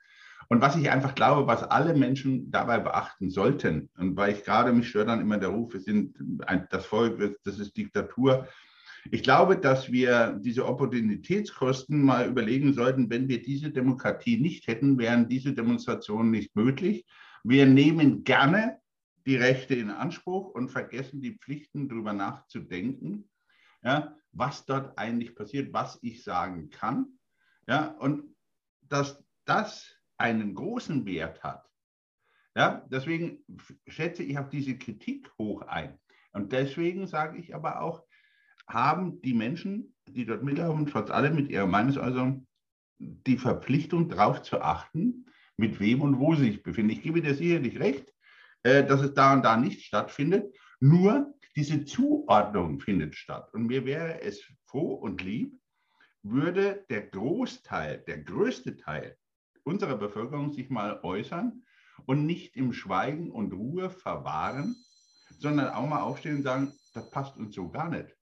[0.48, 4.72] Und was ich einfach glaube, was alle Menschen dabei beachten sollten, und weil ich gerade
[4.72, 8.46] mich stört dann immer der Ruf, wir sind ein, das Volk, das ist Diktatur.
[9.10, 14.98] Ich glaube, dass wir diese Opportunitätskosten mal überlegen sollten, wenn wir diese Demokratie nicht hätten,
[14.98, 17.04] wären diese Demonstrationen nicht möglich.
[17.42, 18.78] Wir nehmen gerne
[19.26, 23.28] die Rechte in Anspruch und vergessen die Pflichten, darüber nachzudenken,
[23.82, 27.18] ja, was dort eigentlich passiert, was ich sagen kann.
[27.66, 28.34] Ja, und
[28.82, 31.68] dass das einen großen Wert hat.
[32.56, 33.44] Ja, deswegen
[33.88, 35.98] schätze ich auch diese Kritik hoch ein.
[36.32, 38.04] Und deswegen sage ich aber auch,
[38.68, 42.46] haben die Menschen, die dort mitlaufen, trotz allem mit ihrer Meinungsäußerung,
[42.98, 46.90] die Verpflichtung darauf zu achten, mit wem und wo sie sich befinden.
[46.90, 48.12] Ich gebe dir sicherlich recht,
[48.62, 50.56] äh, dass es da und da nicht stattfindet.
[50.80, 53.52] Nur diese Zuordnung findet statt.
[53.52, 55.56] Und mir wäre es froh und lieb,
[56.22, 59.16] würde der Großteil, der größte Teil
[59.64, 61.64] unserer Bevölkerung sich mal äußern
[62.06, 64.76] und nicht im Schweigen und Ruhe verwahren,
[65.38, 68.14] sondern auch mal aufstehen und sagen, das passt uns so gar nicht.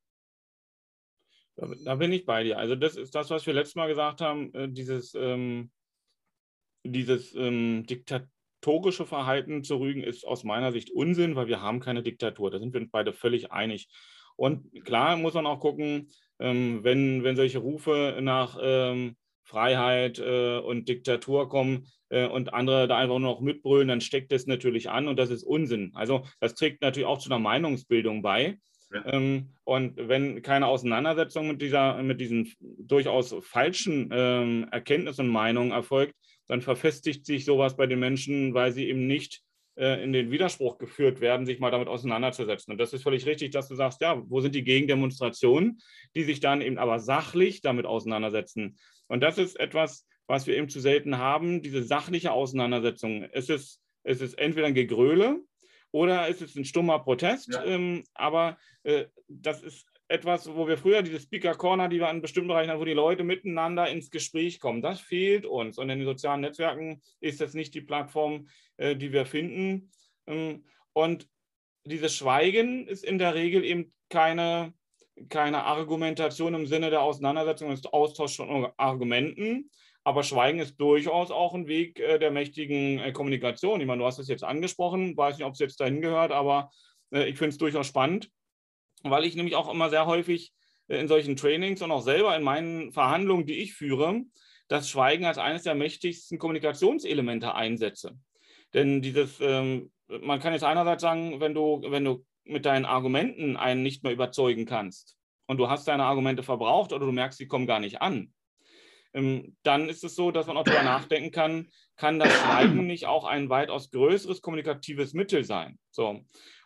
[1.57, 2.59] Da, bin ich bei dir.
[2.59, 5.71] Also das ist das, was wir letztes Mal gesagt haben, äh, dieses, ähm,
[6.83, 12.03] dieses ähm, diktatorische Verhalten zu rügen ist aus meiner Sicht Unsinn, weil wir haben keine
[12.03, 12.51] Diktatur.
[12.51, 13.89] Da sind wir uns beide völlig einig.
[14.37, 20.59] Und klar muss man auch gucken, ähm, wenn, wenn solche Rufe nach ähm, Freiheit äh,
[20.59, 24.91] und Diktatur kommen äh, und andere da einfach nur noch mitbrüllen, dann steckt das natürlich
[24.91, 25.93] an und das ist Unsinn.
[25.95, 28.59] Also das trägt natürlich auch zu einer Meinungsbildung bei.
[28.93, 29.07] Ja.
[29.07, 35.73] Ähm, und wenn keine Auseinandersetzung mit, dieser, mit diesen durchaus falschen ähm, Erkenntnissen und Meinungen
[35.73, 36.15] erfolgt,
[36.49, 39.43] dann verfestigt sich sowas bei den Menschen, weil sie eben nicht
[39.77, 42.73] äh, in den Widerspruch geführt werden, sich mal damit auseinanderzusetzen.
[42.73, 45.81] Und das ist völlig richtig, dass du sagst, ja, wo sind die Gegendemonstrationen,
[46.15, 48.77] die sich dann eben aber sachlich damit auseinandersetzen.
[49.13, 53.25] Und das ist etwas, was wir eben zu selten haben, diese sachliche Auseinandersetzung.
[53.33, 55.43] Es ist, es ist entweder ein Gegröle
[55.91, 57.63] oder es ist ein stummer Protest, ja.
[57.63, 62.23] ähm, aber äh, das ist etwas, wo wir früher diese Speaker Corner, die wir in
[62.23, 64.81] bestimmten Bereichen haben, wo die Leute miteinander ins Gespräch kommen.
[64.81, 65.77] Das fehlt uns.
[65.77, 68.49] Und in den sozialen Netzwerken ist das nicht die Plattform,
[68.79, 69.91] äh, die wir finden.
[70.27, 71.29] Ähm, und
[71.85, 74.73] dieses Schweigen ist in der Regel eben keine,
[75.29, 79.71] keine Argumentation im Sinne der Auseinandersetzung und Austausch von Argumenten.
[80.05, 83.81] Aber Schweigen ist durchaus auch ein Weg äh, der mächtigen äh, Kommunikation.
[83.81, 86.71] Ich meine, du hast es jetzt angesprochen, weiß nicht, ob es jetzt dahin gehört, aber
[87.15, 88.31] ich finde es durchaus spannend
[89.03, 90.53] weil ich nämlich auch immer sehr häufig
[90.89, 94.23] äh, in solchen Trainings und auch selber in meinen Verhandlungen, die ich führe,
[94.69, 98.17] das Schweigen als eines der mächtigsten Kommunikationselemente einsetze.
[98.75, 103.57] Denn dieses, ähm, man kann jetzt einerseits sagen, wenn du, wenn du mit deinen Argumenten
[103.57, 107.47] einen nicht mehr überzeugen kannst und du hast deine Argumente verbraucht oder du merkst, sie
[107.47, 108.33] kommen gar nicht an,
[109.15, 113.07] ähm, dann ist es so, dass man auch darüber nachdenken kann, kann das Schweigen nicht
[113.07, 115.79] auch ein weitaus größeres kommunikatives Mittel sein?
[115.91, 116.21] So.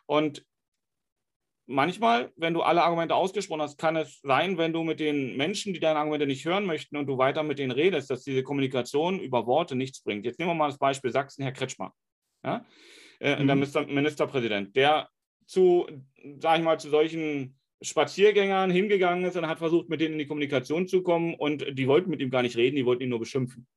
[0.05, 0.45] Und
[1.65, 5.73] manchmal, wenn du alle Argumente ausgesprochen hast, kann es sein, wenn du mit den Menschen,
[5.73, 9.19] die deine Argumente nicht hören möchten und du weiter mit denen redest, dass diese Kommunikation
[9.19, 10.25] über Worte nichts bringt.
[10.25, 11.93] Jetzt nehmen wir mal das Beispiel Sachsen, Herr Kretschmer,
[12.43, 12.65] ja?
[13.19, 13.47] äh, mhm.
[13.47, 15.09] der Ministerpräsident, der
[15.47, 15.87] zu,
[16.39, 20.27] sag ich mal, zu solchen Spaziergängern hingegangen ist und hat versucht, mit denen in die
[20.27, 23.19] Kommunikation zu kommen und die wollten mit ihm gar nicht reden, die wollten ihn nur
[23.19, 23.67] beschimpfen.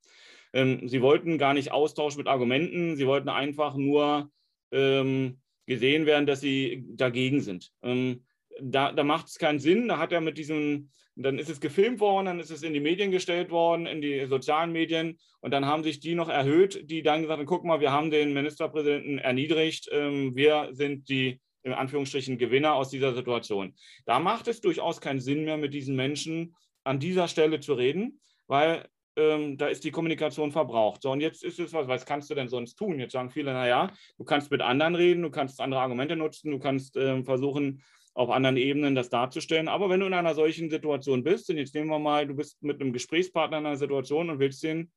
[0.52, 4.30] Ähm, sie wollten gar nicht austauschen mit Argumenten, sie wollten einfach nur
[4.72, 7.70] ähm, gesehen werden, dass sie dagegen sind.
[7.82, 8.24] Ähm,
[8.60, 9.88] da, da macht es keinen Sinn.
[9.88, 12.80] Da hat er mit diesem, dann ist es gefilmt worden, dann ist es in die
[12.80, 15.18] Medien gestellt worden, in die sozialen Medien.
[15.40, 18.10] Und dann haben sich die noch erhöht, die dann gesagt haben: guck mal, wir haben
[18.10, 19.88] den Ministerpräsidenten erniedrigt.
[19.92, 23.74] Ähm, wir sind die in Anführungsstrichen Gewinner aus dieser Situation.
[24.06, 28.20] Da macht es durchaus keinen Sinn mehr, mit diesen Menschen an dieser Stelle zu reden,
[28.46, 31.02] weil ähm, da ist die Kommunikation verbraucht.
[31.02, 32.98] So, und jetzt ist es was, was kannst du denn sonst tun?
[32.98, 36.58] Jetzt sagen viele, naja, du kannst mit anderen reden, du kannst andere Argumente nutzen, du
[36.58, 37.82] kannst äh, versuchen,
[38.14, 39.68] auf anderen Ebenen das darzustellen.
[39.68, 42.62] Aber wenn du in einer solchen Situation bist, und jetzt nehmen wir mal, du bist
[42.62, 44.90] mit einem Gesprächspartner in einer Situation und willst den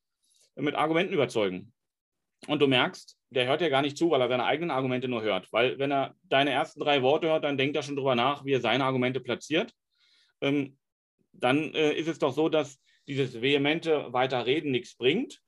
[0.55, 1.72] mit Argumenten überzeugen.
[2.47, 5.21] Und du merkst, der hört ja gar nicht zu, weil er seine eigenen Argumente nur
[5.21, 5.51] hört.
[5.51, 8.53] Weil wenn er deine ersten drei Worte hört, dann denkt er schon drüber nach, wie
[8.53, 9.73] er seine Argumente platziert.
[10.41, 10.77] Ähm,
[11.31, 15.41] dann äh, ist es doch so, dass dieses vehemente Weiterreden nichts bringt.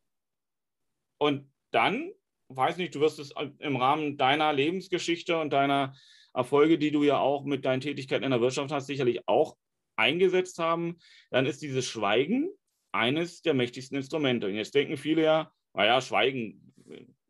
[1.18, 2.12] Und dann,
[2.50, 5.96] weiß nicht, du wirst es im Rahmen deiner Lebensgeschichte und deiner
[6.34, 9.56] Erfolge, die du ja auch mit deinen Tätigkeiten in der Wirtschaft hast, sicherlich auch
[9.96, 10.98] eingesetzt haben,
[11.30, 12.50] dann ist dieses Schweigen
[12.92, 14.48] eines der mächtigsten Instrumente.
[14.48, 16.65] Und jetzt denken viele ja, naja, Schweigen,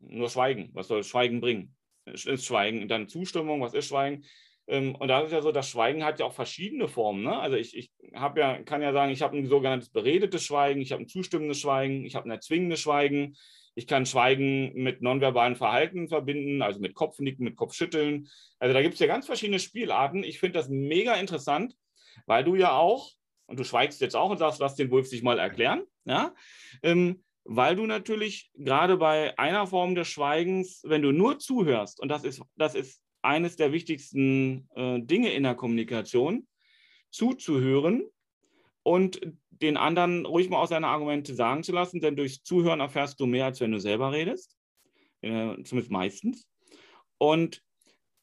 [0.00, 1.74] nur Schweigen, was soll Schweigen bringen?
[2.04, 4.24] Ist Schweigen dann Zustimmung, was ist Schweigen?
[4.68, 7.22] Ähm, und da ist ja so, das Schweigen hat ja auch verschiedene Formen.
[7.22, 7.38] Ne?
[7.38, 11.02] Also ich, ich ja, kann ja sagen, ich habe ein sogenanntes beredetes Schweigen, ich habe
[11.02, 13.36] ein zustimmendes Schweigen, ich habe ein erzwingendes Schweigen,
[13.74, 18.28] ich kann Schweigen mit nonverbalen Verhalten verbinden, also mit Kopfnicken, mit Kopfschütteln.
[18.58, 20.24] Also da gibt es ja ganz verschiedene Spielarten.
[20.24, 21.76] Ich finde das mega interessant,
[22.24, 23.10] weil du ja auch,
[23.46, 26.34] und du schweigst jetzt auch und sagst, lass den Wolf sich mal erklären, ja,
[26.82, 32.08] ähm, weil du natürlich gerade bei einer Form des Schweigens, wenn du nur zuhörst, und
[32.08, 36.46] das ist, das ist eines der wichtigsten äh, Dinge in der Kommunikation,
[37.10, 38.04] zuzuhören
[38.82, 43.18] und den anderen ruhig mal aus seiner Argumente sagen zu lassen, denn durchs Zuhören erfährst
[43.20, 44.56] du mehr, als wenn du selber redest,
[45.22, 46.48] äh, zumindest meistens.
[47.18, 47.62] Und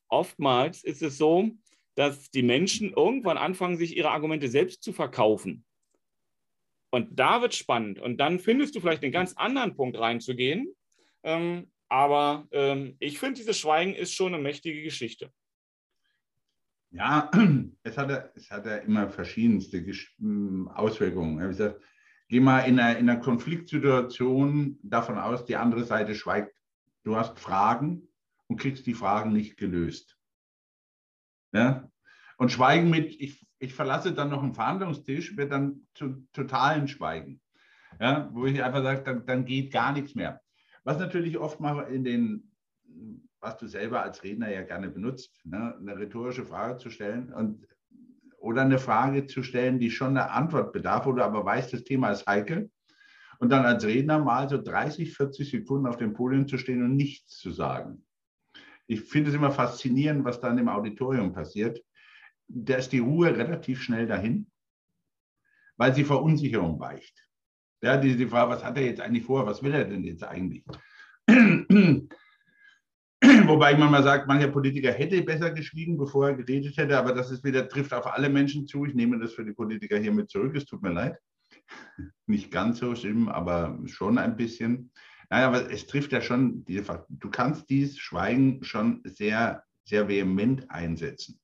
[0.10, 1.50] oftmals ist es so,
[1.96, 5.66] dass die Menschen irgendwann anfangen, sich ihre Argumente selbst zu verkaufen.
[6.94, 7.98] Und da wird spannend.
[7.98, 10.76] Und dann findest du vielleicht einen ganz anderen Punkt reinzugehen,
[11.24, 15.32] ähm, aber ähm, ich finde, dieses Schweigen ist schon eine mächtige Geschichte.
[16.92, 17.32] Ja,
[17.84, 19.84] es hat, ja, es hat ja immer verschiedenste
[20.20, 21.42] hm, Auswirkungen.
[21.42, 21.82] Ich gesagt,
[22.30, 26.56] geh mal in einer, in einer Konfliktsituation davon aus, die andere Seite schweigt.
[27.04, 28.08] Du hast Fragen
[28.46, 30.16] und kriegst die Fragen nicht gelöst.
[31.54, 31.90] Ja?
[32.38, 37.40] Und Schweigen mit, ich, ich verlasse dann noch einen Verhandlungstisch, wird dann zu totalen Schweigen.
[38.00, 38.30] Ja?
[38.34, 40.42] Wo ich einfach sage, dann, dann geht gar nichts mehr.
[40.84, 42.52] Was natürlich oft mal in den,
[43.40, 47.66] was du selber als Redner ja gerne benutzt, ne, eine rhetorische Frage zu stellen und
[48.38, 52.12] oder eine Frage zu stellen, die schon eine Antwort bedarf, du aber weißt, das Thema
[52.12, 52.70] ist heikel.
[53.40, 56.98] Und dann als Redner mal so 30, 40 Sekunden auf dem Podium zu stehen und
[56.98, 58.06] nichts zu sagen.
[58.86, 61.80] Ich finde es immer faszinierend, was dann im Auditorium passiert.
[62.48, 64.48] Da ist die Ruhe relativ schnell dahin,
[65.78, 67.28] weil sie Verunsicherung weicht.
[67.82, 69.46] Ja, die, die Frage, was hat er jetzt eigentlich vor?
[69.46, 70.64] Was will er denn jetzt eigentlich?
[73.24, 77.32] Wobei ich manchmal sage, mancher Politiker hätte besser geschwiegen, bevor er geredet hätte, aber das
[77.32, 78.86] ist wieder, trifft auf alle Menschen zu.
[78.86, 80.56] Ich nehme das für die Politiker hiermit zurück.
[80.56, 81.18] Es tut mir leid.
[82.28, 84.92] Nicht ganz so schlimm, aber schon ein bisschen.
[85.30, 91.40] Naja, aber es trifft ja schon, du kannst dieses Schweigen schon sehr, sehr vehement einsetzen.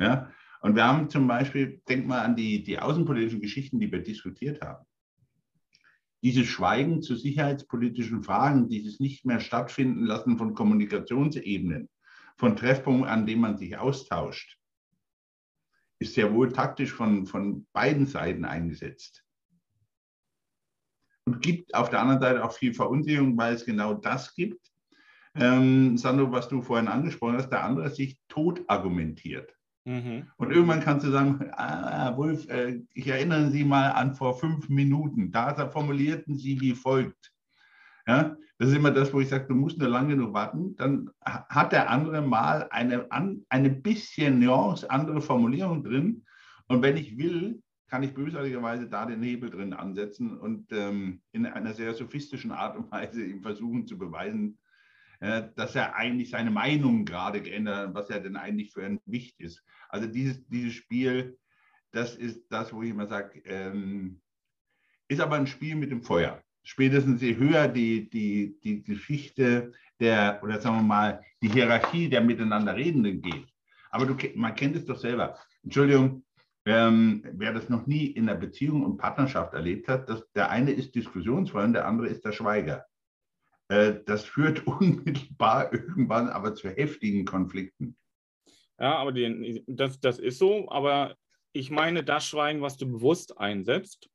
[0.00, 0.30] Ja?
[0.60, 4.60] Und wir haben zum Beispiel, denk mal an die, die außenpolitischen Geschichten, die wir diskutiert
[4.60, 4.84] haben
[6.22, 11.88] dieses Schweigen zu sicherheitspolitischen Fragen, dieses nicht mehr stattfinden lassen von Kommunikationsebenen,
[12.36, 14.58] von Treffpunkten, an denen man sich austauscht,
[15.98, 19.24] ist sehr wohl taktisch von, von beiden Seiten eingesetzt.
[21.26, 24.70] Und gibt auf der anderen Seite auch viel Verunsicherung, weil es genau das gibt,
[25.34, 29.54] ähm, Sandro, was du vorhin angesprochen hast, der andere sich tot argumentiert.
[29.84, 30.28] Mhm.
[30.36, 34.68] Und irgendwann kannst du sagen, ah, Wolf, äh, ich erinnere Sie mal an vor fünf
[34.68, 35.32] Minuten.
[35.32, 37.32] Da formulierten Sie wie folgt.
[38.06, 40.76] Ja, das ist immer das, wo ich sage, du musst nur lange genug warten.
[40.76, 43.06] Dann hat der andere mal eine,
[43.48, 46.24] eine bisschen Nuance, andere Formulierung drin.
[46.68, 51.46] Und wenn ich will, kann ich bösartigerweise da den Hebel drin ansetzen und ähm, in
[51.46, 54.58] einer sehr sophistischen Art und Weise ihm versuchen zu beweisen,
[55.20, 59.38] dass er eigentlich seine Meinung gerade geändert hat, was er denn eigentlich für ein Wicht
[59.38, 59.62] ist.
[59.90, 61.38] Also dieses, dieses Spiel,
[61.92, 64.20] das ist das, wo ich immer sage, ähm,
[65.08, 66.42] ist aber ein Spiel mit dem Feuer.
[66.62, 72.22] Spätestens je höher die, die, die Geschichte der, oder sagen wir mal, die Hierarchie der
[72.22, 73.46] miteinander Redenden geht.
[73.90, 75.36] Aber du, man kennt es doch selber.
[75.62, 76.24] Entschuldigung,
[76.66, 80.70] ähm, wer das noch nie in einer Beziehung und Partnerschaft erlebt hat, dass der eine
[80.70, 82.86] ist diskussionsvoll und der andere ist der Schweiger.
[83.70, 87.96] Äh, das führt unmittelbar irgendwann aber zu heftigen Konflikten.
[88.78, 91.16] Ja, aber die, das, das ist so, aber
[91.52, 94.08] ich meine das Schweigen, was du bewusst einsetzt,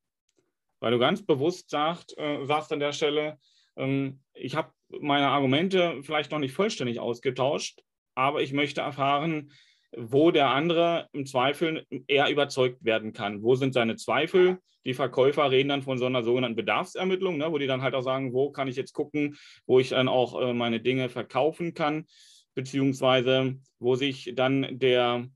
[0.80, 3.40] weil du ganz bewusst sagt, äh, sagst an der Stelle,
[3.78, 7.82] ähm, ich habe meine Argumente vielleicht noch nicht vollständig ausgetauscht,
[8.14, 9.52] aber ich möchte erfahren,
[9.98, 13.42] wo der andere im Zweifel eher überzeugt werden kann.
[13.44, 14.60] Wo sind seine Zweifel?
[14.86, 18.04] Die Verkäufer reden dann von so einer sogenannten Bedarfsermittlung, ne, wo die dann halt auch
[18.04, 22.06] sagen, wo kann ich jetzt gucken, wo ich dann auch äh, meine Dinge verkaufen kann,
[22.54, 25.28] beziehungsweise wo sich dann der,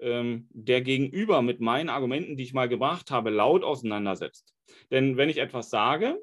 [0.00, 4.52] ähm, der Gegenüber mit meinen Argumenten, die ich mal gebracht habe, laut auseinandersetzt.
[4.90, 6.20] Denn wenn ich etwas sage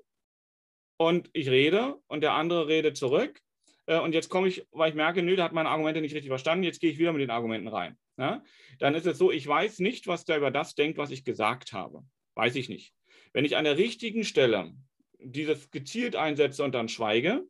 [0.98, 3.42] und ich rede und der andere redet zurück,
[3.88, 6.64] und jetzt komme ich, weil ich merke, nö, der hat meine Argumente nicht richtig verstanden,
[6.64, 7.98] jetzt gehe ich wieder mit den Argumenten rein.
[8.18, 8.44] Ja?
[8.80, 11.74] Dann ist es so, ich weiß nicht, was der über das denkt, was ich gesagt
[11.74, 12.04] habe.
[12.34, 12.94] Weiß ich nicht.
[13.34, 14.74] Wenn ich an der richtigen Stelle
[15.20, 17.44] dieses gezielt einsetze und dann schweige,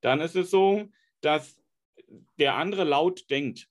[0.00, 0.88] dann ist es so,
[1.20, 1.60] dass
[2.38, 3.68] der andere laut denkt.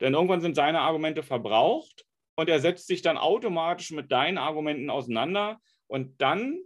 [0.00, 2.04] Denn irgendwann sind seine Argumente verbraucht
[2.36, 6.58] und er setzt sich dann automatisch mit deinen Argumenten auseinander und dann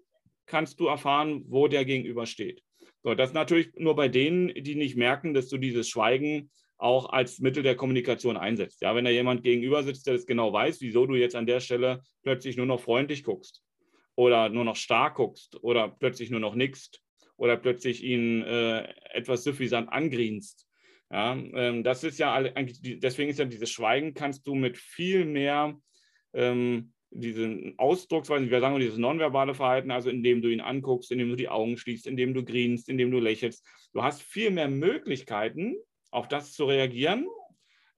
[0.47, 2.63] kannst du erfahren, wo der Gegenüber steht.
[3.03, 7.41] So, das natürlich nur bei denen, die nicht merken, dass du dieses Schweigen auch als
[7.41, 8.83] Mittel der Kommunikation einsetzt.
[8.83, 11.61] Ja, wenn da jemand gegenüber sitzt, der das genau weiß, wieso du jetzt an der
[11.61, 13.63] Stelle plötzlich nur noch freundlich guckst
[14.15, 17.03] oder nur noch stark guckst oder plötzlich nur noch nickst
[17.37, 20.69] oder plötzlich ihn äh, etwas suffisant angrinst.
[21.11, 25.25] Ja, ähm, das ist ja eigentlich, deswegen ist ja dieses Schweigen, kannst du mit viel
[25.25, 25.81] mehr
[26.35, 31.37] ähm, diese Ausdrucksweise, wir sagen dieses nonverbale Verhalten, also indem du ihn anguckst, indem du
[31.37, 33.65] die Augen schließt, indem du grinst, indem du lächelst.
[33.93, 35.77] Du hast viel mehr Möglichkeiten,
[36.11, 37.27] auf das zu reagieren,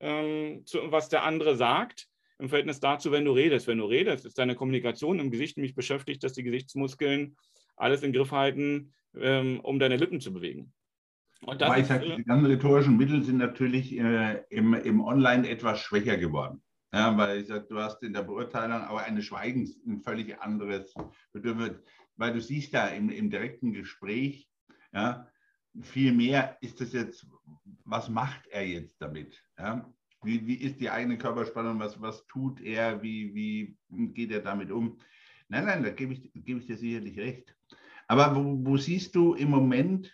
[0.00, 2.06] ähm, zu, was der andere sagt,
[2.38, 3.66] im Verhältnis dazu, wenn du redest.
[3.66, 7.36] Wenn du redest, ist deine Kommunikation im Gesicht nämlich beschäftigt, dass die Gesichtsmuskeln
[7.76, 10.72] alles in Griff halten, ähm, um deine Lippen zu bewegen.
[11.42, 15.48] Und das ist, sag, äh, die ganzen rhetorischen Mittel sind natürlich äh, im, im Online
[15.48, 16.62] etwas schwächer geworden.
[16.92, 20.92] Ja, weil ich sage, du hast in der Beurteilung aber eine Schweigens ein völlig anderes
[21.32, 21.80] Bedürfnis,
[22.16, 24.50] weil du siehst da im, im direkten Gespräch,
[24.92, 25.28] ja,
[25.82, 27.26] viel mehr ist das jetzt,
[27.84, 29.40] was macht er jetzt damit?
[29.56, 29.88] Ja?
[30.22, 33.78] Wie, wie ist die eigene Körperspannung, was, was tut er, wie, wie
[34.12, 34.98] geht er damit um?
[35.48, 37.56] Nein, nein, da gebe ich, gebe ich dir sicherlich recht.
[38.08, 40.12] Aber wo, wo siehst du im Moment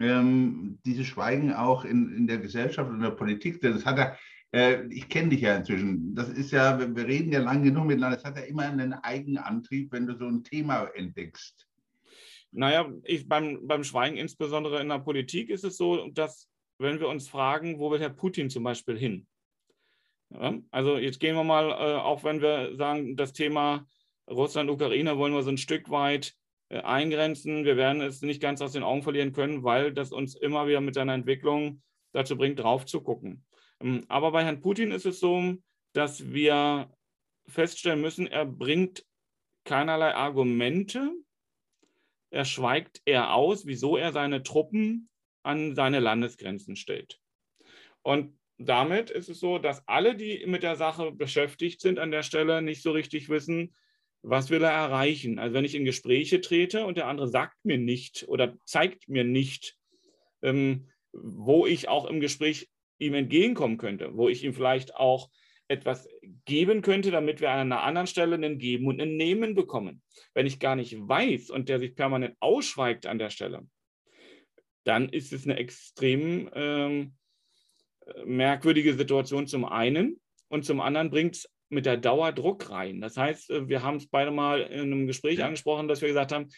[0.00, 3.60] ähm, dieses Schweigen auch in, in der Gesellschaft und der Politik?
[3.60, 4.18] Denn das hat er
[4.56, 6.14] äh, ich kenne dich ja inzwischen.
[6.14, 8.16] Das ist ja, wir reden ja lange genug miteinander.
[8.16, 11.68] Es hat ja immer einen eigenen Antrieb, wenn du so ein Thema entdeckst.
[12.52, 17.08] Naja, ich, beim, beim Schweigen, insbesondere in der Politik, ist es so, dass, wenn wir
[17.08, 19.26] uns fragen, wo will Herr Putin zum Beispiel hin?
[20.30, 23.86] Ja, also jetzt gehen wir mal, äh, auch wenn wir sagen, das Thema
[24.28, 26.34] Russland-Ukraine wollen wir so ein Stück weit
[26.70, 27.64] äh, eingrenzen.
[27.64, 30.80] Wir werden es nicht ganz aus den Augen verlieren können, weil das uns immer wieder
[30.80, 33.45] mit seiner Entwicklung dazu bringt, drauf zu gucken.
[33.80, 35.56] Ähm, aber bei Herrn Putin ist es so,
[35.92, 36.90] dass wir
[37.48, 39.04] feststellen müssen, er bringt
[39.64, 41.10] keinerlei Argumente.
[42.30, 45.08] Er schweigt eher aus, wieso er seine Truppen
[45.42, 47.20] an seine Landesgrenzen stellt.
[48.02, 52.22] Und damit ist es so, dass alle, die mit der Sache beschäftigt sind an der
[52.22, 53.74] Stelle, nicht so richtig wissen,
[54.22, 55.38] was will er erreichen.
[55.38, 59.24] Also wenn ich in Gespräche trete und der andere sagt mir nicht oder zeigt mir
[59.24, 59.76] nicht,
[60.42, 65.30] ähm, wo ich auch im Gespräch ihm entgegenkommen könnte, wo ich ihm vielleicht auch
[65.68, 66.08] etwas
[66.44, 70.02] geben könnte, damit wir an einer anderen Stelle einen Geben und einen Nehmen bekommen.
[70.34, 73.66] Wenn ich gar nicht weiß und der sich permanent ausschweigt an der Stelle,
[74.84, 77.14] dann ist es eine extrem ähm,
[78.24, 83.00] merkwürdige Situation zum einen und zum anderen bringt es mit der Dauer Druck rein.
[83.00, 86.30] Das heißt, äh, wir haben es beide mal in einem Gespräch angesprochen, dass wir gesagt
[86.30, 86.48] haben,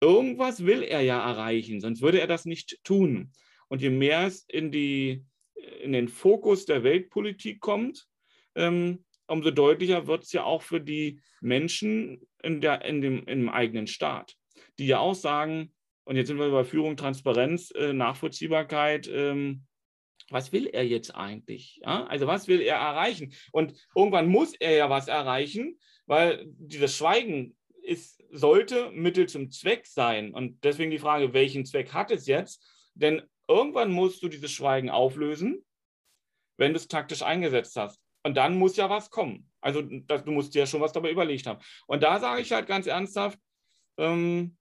[0.00, 3.32] irgendwas will er ja erreichen, sonst würde er das nicht tun.
[3.68, 5.24] Und je mehr es in die
[5.82, 8.06] in den Fokus der Weltpolitik kommt,
[8.54, 13.48] ähm, umso deutlicher wird es ja auch für die Menschen in, der, in dem, im
[13.48, 14.36] eigenen Staat,
[14.78, 15.72] die ja auch sagen,
[16.04, 19.66] und jetzt sind wir über Führung, Transparenz, äh, Nachvollziehbarkeit, ähm,
[20.30, 21.80] was will er jetzt eigentlich?
[21.84, 22.04] Ja?
[22.06, 23.32] Also was will er erreichen?
[23.52, 29.86] Und irgendwann muss er ja was erreichen, weil dieses Schweigen ist, sollte Mittel zum Zweck
[29.86, 30.32] sein.
[30.32, 32.64] Und deswegen die Frage, welchen Zweck hat es jetzt?
[32.94, 35.64] Denn Irgendwann musst du dieses Schweigen auflösen,
[36.56, 38.00] wenn du es taktisch eingesetzt hast.
[38.22, 39.50] Und dann muss ja was kommen.
[39.60, 41.60] Also das, du musst dir ja schon was dabei überlegt haben.
[41.88, 43.40] Und da sage ich halt ganz ernsthaft,
[43.98, 44.56] ähm,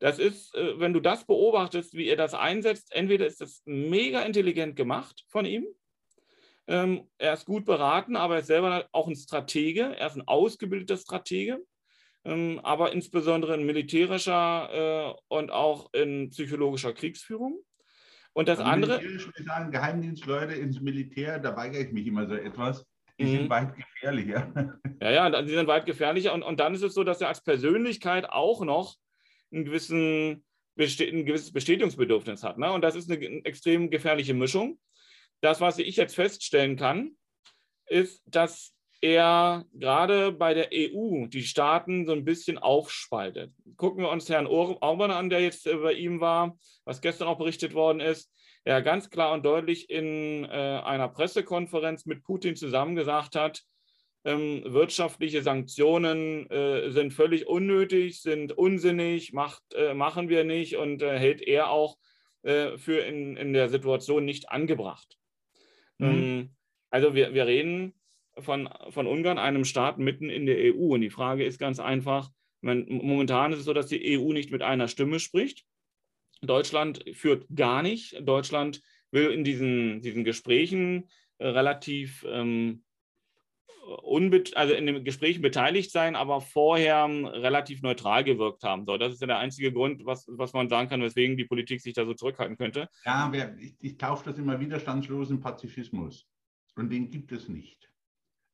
[0.00, 4.22] das ist, äh, wenn du das beobachtest, wie er das einsetzt, entweder ist das mega
[4.22, 5.66] intelligent gemacht von ihm,
[6.66, 10.26] ähm, er ist gut beraten, aber er ist selber auch ein Stratege, er ist ein
[10.26, 11.64] ausgebildeter Stratege,
[12.24, 17.62] ähm, aber insbesondere in militärischer äh, und auch in psychologischer Kriegsführung.
[18.34, 19.02] Und das also andere.
[19.02, 22.84] Ich sagen, Geheimdienstleute ins Militär, da weigere ich mich immer so etwas.
[23.18, 23.30] Die mhm.
[23.30, 24.52] sind weit gefährlicher.
[25.00, 26.32] Ja, ja, die sind weit gefährlicher.
[26.32, 28.96] Und, und dann ist es so, dass er als Persönlichkeit auch noch
[29.52, 30.44] einen gewissen,
[30.78, 32.58] ein gewisses Bestätigungsbedürfnis hat.
[32.58, 32.72] Ne?
[32.72, 34.78] Und das ist eine, eine extrem gefährliche Mischung.
[35.42, 37.10] Das, was ich jetzt feststellen kann,
[37.86, 38.73] ist, dass
[39.04, 43.52] er gerade bei der EU die Staaten so ein bisschen aufspaltet.
[43.76, 47.74] Gucken wir uns Herrn Orban an, der jetzt bei ihm war, was gestern auch berichtet
[47.74, 48.32] worden ist.
[48.64, 53.62] Er ganz klar und deutlich in äh, einer Pressekonferenz mit Putin zusammen gesagt hat,
[54.24, 61.02] ähm, wirtschaftliche Sanktionen äh, sind völlig unnötig, sind unsinnig, macht, äh, machen wir nicht und
[61.02, 61.98] äh, hält er auch
[62.42, 65.18] äh, für in, in der Situation nicht angebracht.
[65.98, 66.08] Mhm.
[66.08, 66.54] Ähm,
[66.88, 67.92] also wir, wir reden
[68.38, 70.94] von, von Ungarn, einem Staat mitten in der EU.
[70.94, 72.30] Und die Frage ist ganz einfach,
[72.60, 75.64] man, momentan ist es so, dass die EU nicht mit einer Stimme spricht.
[76.40, 78.20] Deutschland führt gar nicht.
[78.26, 81.08] Deutschland will in diesen, diesen Gesprächen
[81.40, 82.84] relativ ähm,
[84.54, 88.86] also in den Gesprächen beteiligt sein, aber vorher relativ neutral gewirkt haben.
[88.86, 91.80] So, das ist ja der einzige Grund, was, was man sagen kann, weswegen die Politik
[91.80, 92.88] sich da so zurückhalten könnte.
[93.04, 96.26] Ja, ich, ich taufe das immer widerstandslosen Pazifismus.
[96.76, 97.90] Und den gibt es nicht.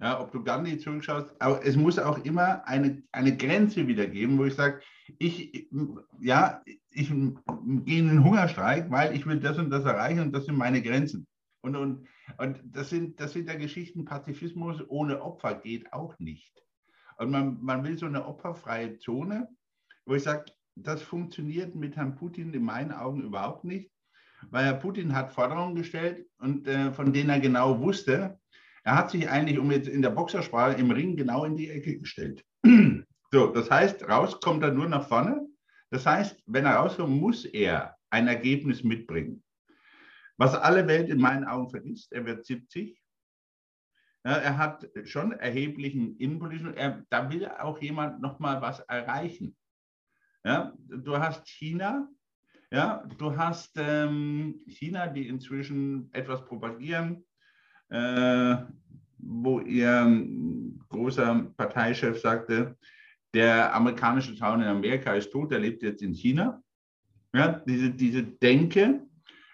[0.00, 4.38] Ja, ob du Gandhi zurückschaust, aber es muss auch immer eine, eine Grenze wieder geben,
[4.38, 4.80] wo ich sage,
[5.18, 5.68] ich,
[6.20, 10.46] ja, ich gehe in den Hungerstreik, weil ich will das und das erreichen und das
[10.46, 11.26] sind meine Grenzen.
[11.62, 16.64] Und, und, und das, sind, das sind ja Geschichten, Pazifismus ohne Opfer geht auch nicht.
[17.18, 19.48] Und man, man will so eine opferfreie Zone,
[20.06, 20.46] wo ich sage,
[20.76, 23.90] das funktioniert mit Herrn Putin in meinen Augen überhaupt nicht,
[24.48, 28.40] weil Herr Putin hat Forderungen gestellt und äh, von denen er genau wusste,
[28.84, 31.98] er hat sich eigentlich, um jetzt in der Boxersprache, im Ring genau in die Ecke
[31.98, 32.44] gestellt.
[33.32, 35.46] so, das heißt, raus kommt er nur nach vorne.
[35.90, 39.42] Das heißt, wenn er rauskommt, muss er ein Ergebnis mitbringen.
[40.36, 42.98] Was alle Welt in meinen Augen vergisst, er wird 70.
[44.24, 49.56] Ja, er hat schon erheblichen innenpolitischen, er, da will auch jemand nochmal was erreichen.
[50.44, 52.08] Ja, du hast China,
[52.70, 57.26] ja, du hast ähm, China, die inzwischen etwas propagieren,
[57.90, 60.26] wo ihr
[60.88, 62.76] großer Parteichef sagte,
[63.34, 66.62] der amerikanische Zaun in Amerika ist tot, er lebt jetzt in China.
[67.32, 69.06] Ja, diese, diese Denke,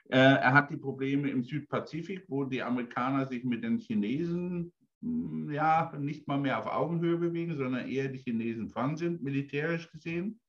[0.09, 4.73] äh, er hat die Probleme im Südpazifik, wo die Amerikaner sich mit den Chinesen
[5.03, 9.91] hm, ja, nicht mal mehr auf Augenhöhe bewegen, sondern eher die Chinesen vorn sind, militärisch
[9.91, 10.41] gesehen.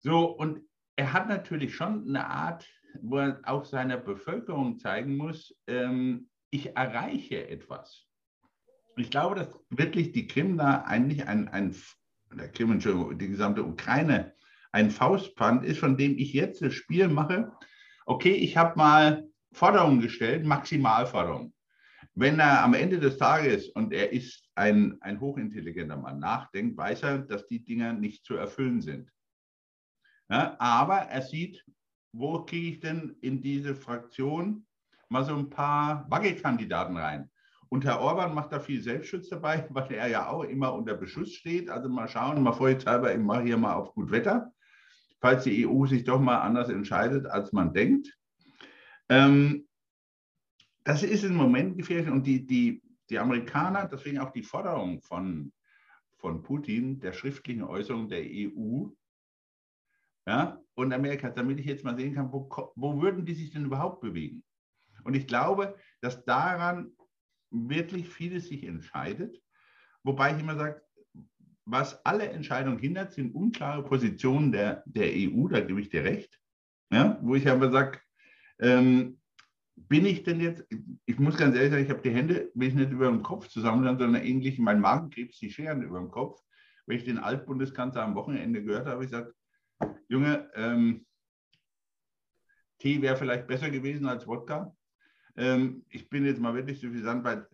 [0.00, 0.60] So, und
[0.96, 2.68] er hat natürlich schon eine Art,
[3.00, 8.06] wo er auch seiner Bevölkerung zeigen muss, ähm, ich erreiche etwas.
[8.96, 11.76] Ich glaube, dass wirklich die Krim da eigentlich ein, ein
[12.34, 14.34] der Krim, Entschuldigung, die gesamte Ukraine
[14.72, 17.52] ein Faustpfand ist, von dem ich jetzt das Spiel mache,
[18.06, 21.54] okay, ich habe mal Forderungen gestellt, Maximalforderungen.
[22.14, 27.02] Wenn er am Ende des Tages, und er ist ein, ein hochintelligenter Mann, nachdenkt, weiß
[27.02, 29.10] er, dass die Dinger nicht zu erfüllen sind.
[30.30, 31.64] Ja, aber er sieht,
[32.12, 34.65] wo kriege ich denn in diese Fraktion
[35.08, 37.30] mal so ein paar Wackelkandidaten rein.
[37.68, 41.32] Und Herr Orban macht da viel Selbstschutz dabei, weil er ja auch immer unter Beschuss
[41.32, 41.68] steht.
[41.68, 44.52] Also mal schauen, mal vorsichtshalber, ich mache hier mal auf gut Wetter
[45.20, 48.16] falls die EU sich doch mal anders entscheidet, als man denkt.
[49.08, 49.66] Ähm,
[50.84, 55.52] das ist im Moment gefährlich und die, die, die Amerikaner, deswegen auch die Forderung von,
[56.18, 58.86] von Putin der schriftlichen Äußerung der EU
[60.28, 63.64] ja, und Amerika, damit ich jetzt mal sehen kann, wo, wo würden die sich denn
[63.64, 64.44] überhaupt bewegen?
[65.06, 66.92] Und ich glaube, dass daran
[67.50, 69.40] wirklich vieles sich entscheidet,
[70.02, 70.82] wobei ich immer sage,
[71.64, 76.38] was alle Entscheidungen hindert, sind unklare Positionen der, der EU, da gebe ich dir recht.
[76.92, 78.00] Ja, wo ich aber sage,
[78.60, 79.18] ähm,
[79.74, 80.64] bin ich denn jetzt,
[81.04, 83.48] ich muss ganz ehrlich sagen, ich habe die Hände, will ich nicht über dem Kopf
[83.48, 86.40] zusammen, sondern ähnlich mein Magenkrebs, die Scheren über dem Kopf.
[86.86, 89.34] Wenn ich den Altbundeskanzler am Wochenende gehört habe, ich gesagt,
[90.08, 91.04] Junge, ähm,
[92.78, 94.75] Tee wäre vielleicht besser gewesen als Wodka.
[95.36, 97.46] Ähm, ich bin jetzt mal wirklich suffisant, weil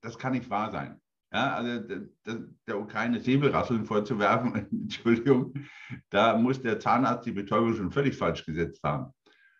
[0.00, 1.00] das kann nicht wahr sein.
[1.32, 5.52] Ja, also der, der Ukraine Säbelrasseln vorzuwerfen, Entschuldigung,
[6.10, 9.12] da muss der Zahnarzt die Betäubung schon völlig falsch gesetzt haben.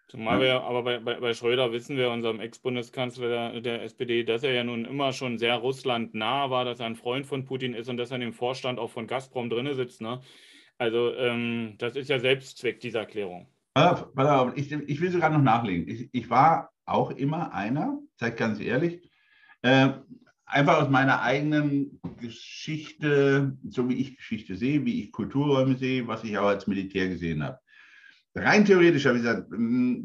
[0.07, 4.45] Zumal wir aber bei, bei, bei Schröder wissen wir, unserem Ex-Bundeskanzler der, der, SPD, dass
[4.45, 7.75] er ja nun immer schon sehr Russland nah war, dass er ein Freund von Putin
[7.75, 10.01] ist und dass er in dem Vorstand auch von Gazprom drin sitzt.
[10.01, 10.21] Ne?
[10.79, 13.49] Also ähm, das ist ja Selbstzweck dieser Erklärung.
[14.55, 15.89] Ich, ich will sogar noch nachlegen.
[15.89, 19.11] Ich, ich war auch immer einer, sage ganz ehrlich,
[19.63, 19.93] äh,
[20.45, 26.25] einfach aus meiner eigenen Geschichte, so wie ich Geschichte sehe, wie ich Kulturräume sehe, was
[26.25, 27.59] ich auch als Militär gesehen habe.
[28.37, 29.49] Rein theoretisch habe ich gesagt,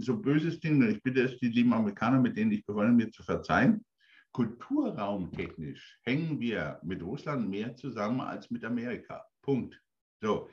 [0.06, 3.24] so böses Ding, ich bitte es die lieben Amerikaner, mit denen ich befreundet mir zu
[3.24, 3.84] verzeihen.
[4.32, 9.26] Kulturraumtechnisch hängen wir mit Russland mehr zusammen als mit Amerika.
[9.42, 9.82] Punkt.
[10.22, 10.50] So.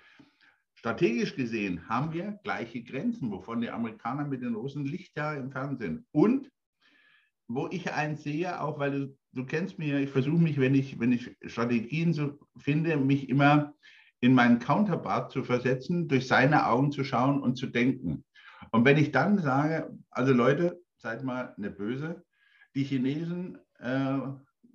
[0.87, 6.07] Strategisch gesehen haben wir gleiche Grenzen, wovon die Amerikaner mit den Russen Lichtjahre entfernt sind.
[6.12, 6.49] Und
[7.49, 10.76] wo ich eins sehe, auch weil du du kennst mich ja, ich versuche mich, wenn
[10.76, 13.74] ich, wenn ich Strategien so finde, mich immer
[14.20, 18.24] in meinen Counterpart zu versetzen, durch seine Augen zu schauen und zu denken.
[18.70, 22.24] Und wenn ich dann sage, also Leute, seid mal eine Böse,
[22.76, 24.18] die Chinesen äh,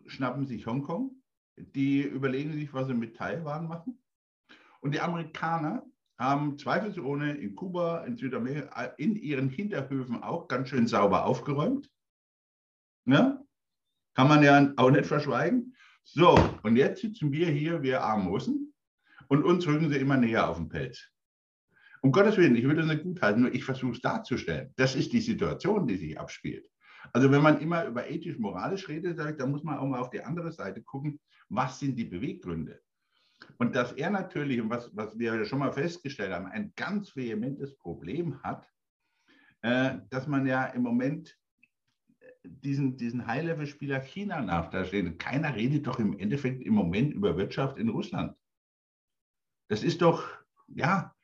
[0.08, 1.16] schnappen sich Hongkong,
[1.56, 3.98] die überlegen sich, was sie mit Taiwan machen.
[4.82, 5.86] Und die Amerikaner
[6.22, 11.90] haben zweifelsohne in Kuba, in Südamerika, in ihren Hinterhöfen auch ganz schön sauber aufgeräumt.
[13.06, 13.42] Ja?
[14.14, 15.76] Kann man ja auch nicht verschweigen.
[16.04, 18.74] So, und jetzt sitzen wir hier, wir Armosen,
[19.28, 21.10] und uns rücken sie immer näher auf den Pelz.
[22.02, 24.74] Um Gottes Willen, ich würde das nicht gut halten, nur ich versuche es darzustellen.
[24.76, 26.68] Das ist die Situation, die sich abspielt.
[27.14, 30.10] Also wenn man immer über ethisch-moralisch redet, sage ich, da muss man auch mal auf
[30.10, 31.20] die andere Seite gucken,
[31.50, 32.80] was sind die Beweggründe.
[33.58, 38.42] Und dass er natürlich, was, was wir schon mal festgestellt haben, ein ganz vehementes Problem
[38.44, 38.68] hat,
[39.62, 41.38] äh, dass man ja im Moment
[42.44, 45.20] diesen, diesen High-Level-Spieler China nachsteht.
[45.20, 48.36] Keiner redet doch im Endeffekt im Moment über Wirtschaft in Russland.
[49.70, 50.28] Das ist doch,
[50.68, 51.16] ja,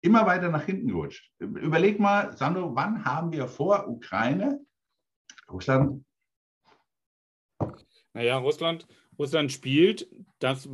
[0.00, 1.32] immer weiter nach hinten gerutscht.
[1.38, 4.64] Überleg mal, Sandro, wann haben wir vor Ukraine,
[5.50, 6.04] Russland?
[8.14, 8.86] Naja, Russland,
[9.18, 10.68] Russland spielt das,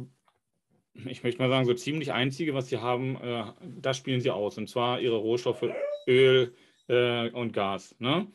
[1.07, 3.45] ich möchte mal sagen, so ziemlich einzige, was sie haben, äh,
[3.81, 4.59] das spielen sie aus.
[4.59, 5.67] Und zwar ihre Rohstoffe
[6.07, 6.55] Öl
[6.89, 7.95] äh, und Gas.
[7.99, 8.27] Ne?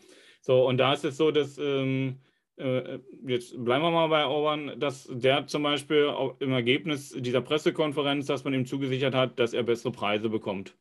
[0.42, 2.20] So, und da ist es so, dass ähm,
[2.58, 8.26] äh, jetzt bleiben wir mal bei Orban, dass der zum Beispiel im Ergebnis dieser Pressekonferenz,
[8.26, 10.76] dass man ihm zugesichert hat, dass er bessere Preise bekommt.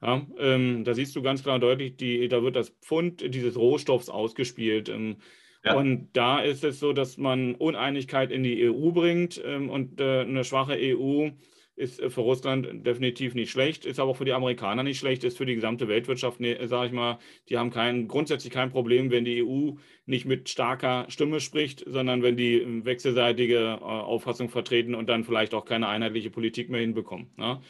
[0.00, 4.08] Ja, ähm, da siehst du ganz klar deutlich, die, da wird das Pfund dieses Rohstoffs
[4.08, 4.88] ausgespielt.
[4.88, 5.16] Ähm,
[5.64, 5.74] ja.
[5.74, 10.20] Und da ist es so, dass man Uneinigkeit in die EU bringt ähm, und äh,
[10.20, 11.30] eine schwache EU
[11.78, 15.38] ist für Russland definitiv nicht schlecht, ist aber auch für die Amerikaner nicht schlecht, ist
[15.38, 19.24] für die gesamte Weltwirtschaft, ne, sage ich mal, die haben kein, grundsätzlich kein Problem, wenn
[19.24, 25.08] die EU nicht mit starker Stimme spricht, sondern wenn die wechselseitige äh, Auffassung vertreten und
[25.08, 27.30] dann vielleicht auch keine einheitliche Politik mehr hinbekommen.
[27.36, 27.60] Ne?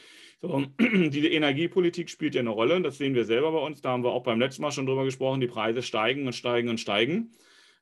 [0.41, 4.05] So, diese Energiepolitik spielt ja eine Rolle, das sehen wir selber bei uns, da haben
[4.05, 7.33] wir auch beim letzten Mal schon drüber gesprochen, die Preise steigen und steigen und steigen.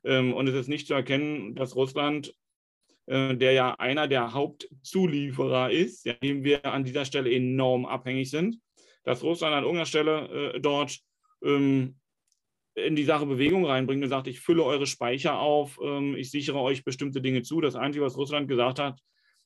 [0.07, 2.33] Ähm, und es ist nicht zu erkennen, dass Russland
[3.07, 8.29] äh, der ja einer der Hauptzulieferer ist, ja, dem wir an dieser Stelle enorm abhängig
[8.29, 8.59] sind,
[9.03, 10.99] dass Russland an irgendeiner Stelle äh, dort
[11.41, 11.95] ähm,
[12.75, 16.59] in die Sache Bewegung reinbringt und sagt, ich fülle eure Speicher auf, ähm, ich sichere
[16.59, 17.61] euch bestimmte Dinge zu.
[17.61, 18.99] Das Einzige, was Russland gesagt hat,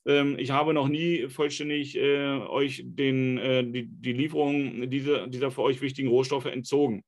[0.03, 5.79] ich habe noch nie vollständig äh, euch den, die, die Lieferung dieser, dieser für euch
[5.79, 7.03] wichtigen Rohstoffe entzogen.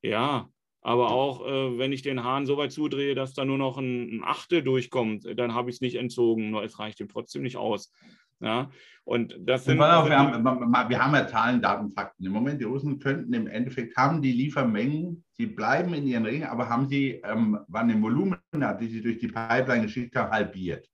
[0.00, 0.48] Ja,
[0.86, 4.18] aber auch, äh, wenn ich den Hahn so weit zudrehe, dass da nur noch ein,
[4.18, 6.52] ein Achte durchkommt, dann habe ich es nicht entzogen.
[6.52, 7.92] Nur es reicht ihm trotzdem nicht aus.
[8.38, 8.70] Ja,
[9.02, 9.80] und das sind.
[9.80, 12.24] Auch, wir, haben, wir haben ja Zahlen, Daten, Fakten.
[12.24, 16.46] Im Moment, die Russen könnten im Endeffekt haben die Liefermengen, sie bleiben in ihren Ringen,
[16.46, 18.38] aber haben sie, ähm, wann im Volumen
[18.80, 20.88] die sie durch die Pipeline geschickt haben, halbiert.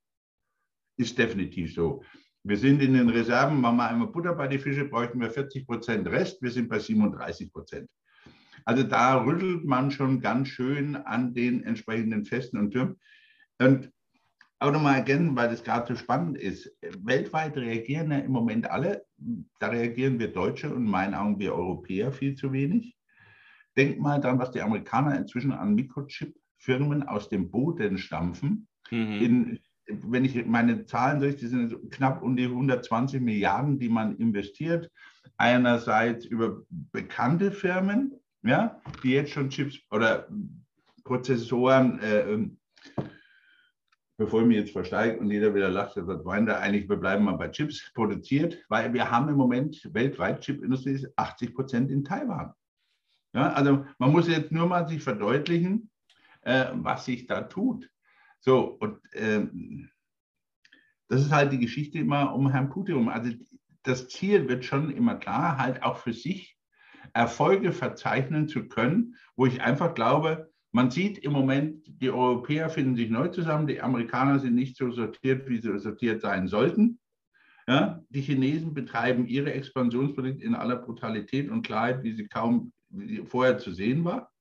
[0.96, 2.02] Ist definitiv so.
[2.44, 5.66] Wir sind in den Reserven, machen wir einmal Butter bei den Fische, bräuchten wir 40
[5.66, 7.90] Prozent Rest, wir sind bei 37 Prozent.
[8.64, 12.96] Also da rüttelt man schon ganz schön an den entsprechenden Festen und Türmen.
[13.58, 13.90] Und
[14.62, 16.70] auch nochmal ergänzen, weil das gerade so spannend ist.
[17.02, 19.04] Weltweit reagieren ja im Moment alle.
[19.58, 22.96] Da reagieren wir Deutsche und in meinen Augen wir Europäer viel zu wenig.
[23.76, 28.68] Denkt mal dann, was die Amerikaner inzwischen an Mikrochip-Firmen aus dem Boden stampfen.
[28.90, 29.20] Mhm.
[29.20, 34.16] In, wenn ich meine Zahlen durch, die sind knapp um die 120 Milliarden, die man
[34.16, 34.90] investiert.
[35.38, 38.12] Einerseits über bekannte Firmen,
[38.42, 40.28] ja, die jetzt schon Chips oder
[41.04, 42.58] Prozessoren, äh, ähm,
[44.16, 47.24] bevor ich mich jetzt versteige und jeder wieder lacht, was meint er eigentlich, wir bleiben
[47.24, 52.52] mal bei Chips produziert, weil wir haben im Moment weltweit Chipindustrie 80 Prozent in Taiwan.
[53.34, 55.90] Ja, also man muss jetzt nur mal sich verdeutlichen,
[56.42, 57.88] äh, was sich da tut.
[58.40, 59.46] So, und äh,
[61.08, 63.08] das ist halt die Geschichte immer um Herrn Putin.
[63.08, 63.32] Also
[63.84, 66.58] das Ziel wird schon immer klar, halt auch für sich
[67.14, 72.96] Erfolge verzeichnen zu können, wo ich einfach glaube, man sieht im Moment, die Europäer finden
[72.96, 76.98] sich neu zusammen, die Amerikaner sind nicht so sortiert, wie sie sortiert sein sollten.
[77.68, 82.72] Ja, die Chinesen betreiben ihre Expansionspolitik in aller Brutalität und Klarheit, wie sie kaum
[83.26, 84.32] vorher zu sehen war.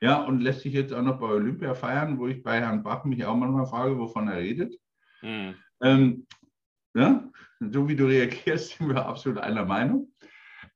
[0.00, 3.04] Ja, und lässt sich jetzt auch noch bei Olympia feiern, wo ich bei Herrn Bach
[3.04, 4.74] mich auch manchmal frage, wovon er redet.
[5.22, 5.54] Mhm.
[5.82, 6.26] Ähm,
[6.94, 7.28] ja,
[7.60, 10.12] so wie du reagierst, sind wir absolut einer Meinung.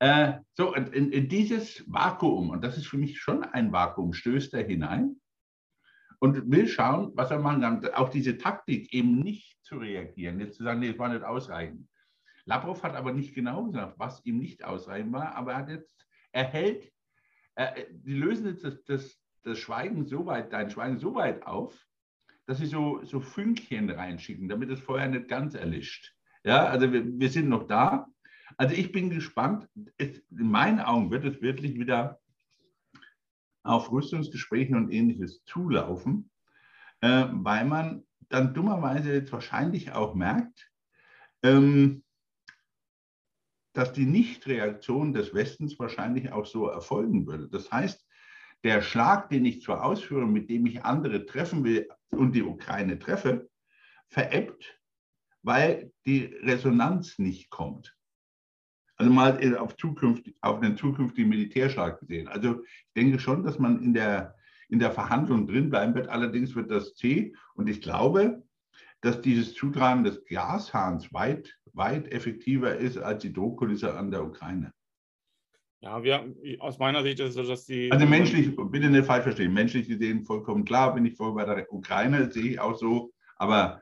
[0.01, 4.55] Äh, so, in, in, dieses Vakuum, und das ist für mich schon ein Vakuum, stößt
[4.55, 5.21] er hinein
[6.21, 7.87] und will schauen, was er machen kann.
[7.95, 11.87] Auch diese Taktik, eben nicht zu reagieren, jetzt zu sagen, nee, es war nicht ausreichend.
[12.47, 16.07] Lavrov hat aber nicht genau gesagt, was ihm nicht ausreichend war, aber er hat jetzt,
[16.33, 16.91] er hält,
[17.57, 21.87] äh, die lösen jetzt das, das, das Schweigen so weit, dein Schweigen so weit auf,
[22.47, 26.15] dass sie so, so Fünkchen reinschicken, damit es vorher nicht ganz erlischt.
[26.43, 28.10] Ja, also wir, wir sind noch da.
[28.57, 29.69] Also ich bin gespannt.
[29.97, 32.21] Es, in meinen Augen wird es wirklich wieder
[33.63, 36.31] auf Rüstungsgesprächen und ähnliches zulaufen,
[37.01, 40.71] äh, weil man dann dummerweise jetzt wahrscheinlich auch merkt,
[41.43, 42.03] ähm,
[43.73, 47.49] dass die Nichtreaktion des Westens wahrscheinlich auch so erfolgen würde.
[47.49, 48.05] Das heißt,
[48.65, 52.99] der Schlag, den ich zwar ausführe, mit dem ich andere treffen will und die Ukraine
[52.99, 53.49] treffe,
[54.09, 54.81] verebbt,
[55.43, 57.97] weil die Resonanz nicht kommt.
[59.01, 62.29] Also mal auf, zukünftig, auf einen zukünftigen Militärschlag gesehen.
[62.29, 64.35] Also ich denke schon, dass man in der,
[64.69, 66.09] in der Verhandlung drin bleiben wird.
[66.09, 67.33] Allerdings wird das zäh.
[67.55, 68.43] Und ich glaube,
[69.01, 74.71] dass dieses Zutragen des Gashahns weit, weit effektiver ist als die Druckkulisse an der Ukraine.
[75.81, 77.91] Ja, wir, aus meiner Sicht ist es so, dass die.
[77.91, 81.73] Also menschlich, bitte nicht falsch verstehen, menschlich gesehen vollkommen klar, bin ich voll bei der
[81.73, 83.81] Ukraine, sehe ich auch so, aber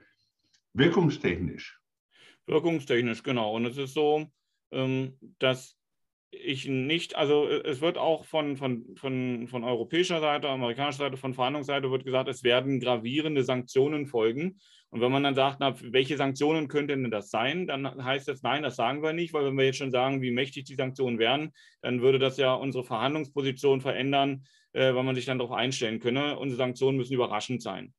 [0.75, 1.81] wirkungstechnisch.
[2.47, 3.57] Wirkungstechnisch, genau.
[3.57, 4.31] Und es ist so,
[4.71, 5.79] dass
[6.31, 11.17] ich nicht, also äh, es wird auch von, von, von, von europäischer Seite, amerikanischer Seite,
[11.17, 14.61] von Verhandlungsseite wird gesagt, es werden gravierende Sanktionen folgen.
[14.91, 18.43] Und wenn man dann sagt, na, welche Sanktionen könnten denn das sein, dann heißt das,
[18.43, 21.19] nein, das sagen wir nicht, weil wenn wir jetzt schon sagen, wie mächtig die Sanktionen
[21.19, 21.53] wären,
[21.83, 26.39] dann würde das ja unsere Verhandlungsposition verändern, äh, weil man sich dann darauf einstellen könne.
[26.39, 27.93] Unsere Sanktionen müssen überraschend sein.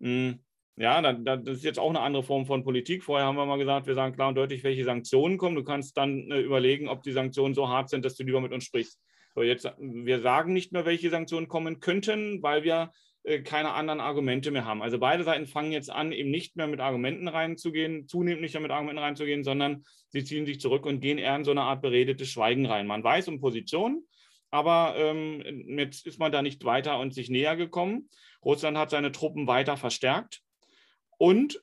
[0.00, 0.40] Hm.
[0.80, 3.02] Ja, das ist jetzt auch eine andere Form von Politik.
[3.02, 5.56] Vorher haben wir mal gesagt, wir sagen klar und deutlich, welche Sanktionen kommen.
[5.56, 8.52] Du kannst dann äh, überlegen, ob die Sanktionen so hart sind, dass du lieber mit
[8.52, 9.00] uns sprichst.
[9.34, 12.92] So, jetzt, wir sagen nicht mehr, welche Sanktionen kommen könnten, weil wir
[13.24, 14.80] äh, keine anderen Argumente mehr haben.
[14.80, 18.62] Also beide Seiten fangen jetzt an, eben nicht mehr mit Argumenten reinzugehen, zunehmend nicht mehr
[18.62, 21.82] mit Argumenten reinzugehen, sondern sie ziehen sich zurück und gehen eher in so eine Art
[21.82, 22.86] beredetes Schweigen rein.
[22.86, 24.06] Man weiß um Positionen,
[24.52, 25.42] aber ähm,
[25.76, 28.08] jetzt ist man da nicht weiter und sich näher gekommen.
[28.44, 30.42] Russland hat seine Truppen weiter verstärkt.
[31.18, 31.62] Und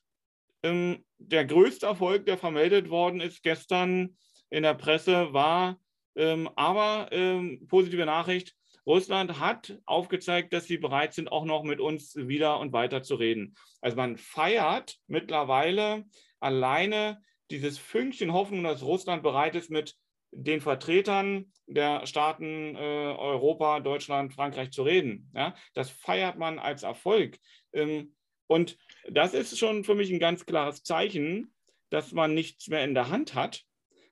[0.64, 4.18] ähm, der größte Erfolg, der vermeldet worden ist gestern
[4.50, 5.80] in der Presse, war
[6.16, 8.56] ähm, aber ähm, positive Nachricht.
[8.86, 13.16] Russland hat aufgezeigt, dass sie bereit sind, auch noch mit uns wieder und weiter zu
[13.16, 13.56] reden.
[13.82, 16.06] Also man feiert mittlerweile
[16.40, 19.96] alleine dieses Fünkchen Hoffnung, dass Russland bereit ist, mit
[20.32, 25.32] den Vertretern der Staaten äh, Europa, Deutschland, Frankreich zu reden.
[25.34, 25.56] Ja?
[25.74, 27.40] Das feiert man als Erfolg.
[27.74, 28.16] Ähm,
[28.48, 28.78] und
[29.10, 31.54] das ist schon für mich ein ganz klares Zeichen,
[31.90, 33.64] dass man nichts mehr in der Hand hat,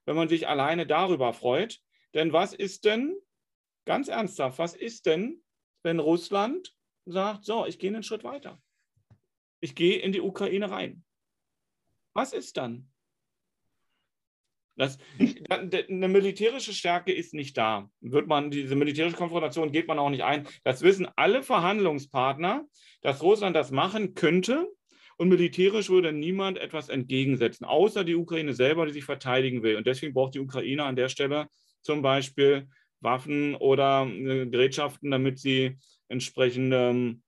[0.05, 1.79] wenn man sich alleine darüber freut.
[2.13, 3.15] Denn was ist denn,
[3.85, 5.43] ganz ernsthaft, was ist denn,
[5.81, 6.75] wenn Russland
[7.05, 8.61] sagt, so, ich gehe einen Schritt weiter.
[9.59, 11.03] Ich gehe in die Ukraine rein.
[12.13, 12.89] Was ist dann?
[14.75, 14.97] Das,
[15.49, 17.89] eine militärische Stärke ist nicht da.
[18.01, 20.47] Wird man diese militärische Konfrontation geht man auch nicht ein.
[20.63, 22.65] Das wissen alle Verhandlungspartner,
[23.01, 24.67] dass Russland das machen könnte
[25.23, 29.77] und militärisch würde niemand etwas entgegensetzen, außer die Ukraine selber, die sich verteidigen will.
[29.77, 31.47] Und deswegen braucht die Ukraine an der Stelle
[31.81, 32.67] zum Beispiel
[32.99, 35.77] Waffen oder äh, Gerätschaften, damit sie
[36.09, 37.21] entsprechend, ähm,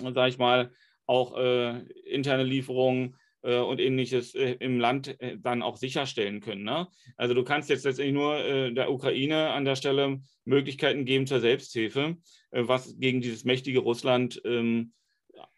[0.00, 0.72] sage ich mal,
[1.04, 6.62] auch äh, interne Lieferungen äh, und ähnliches äh, im Land äh, dann auch sicherstellen können.
[6.62, 6.88] Ne?
[7.18, 12.16] Also du kannst jetzt letztendlich nur der Ukraine an der Stelle Möglichkeiten geben zur Selbsthilfe,
[12.52, 14.94] was gegen dieses mächtige Russland ähm,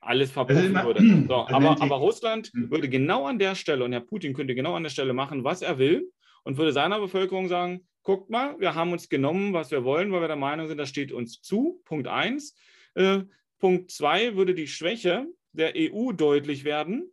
[0.01, 1.26] alles verpuffen also würde.
[1.28, 2.70] So, aber, aber Russland hm.
[2.70, 5.62] würde genau an der Stelle, und Herr Putin könnte genau an der Stelle machen, was
[5.62, 6.11] er will,
[6.45, 10.22] und würde seiner Bevölkerung sagen, guckt mal, wir haben uns genommen, was wir wollen, weil
[10.22, 11.81] wir der Meinung sind, das steht uns zu.
[11.85, 12.57] Punkt eins.
[12.95, 13.20] Äh,
[13.59, 17.11] Punkt zwei würde die Schwäche der EU deutlich werden.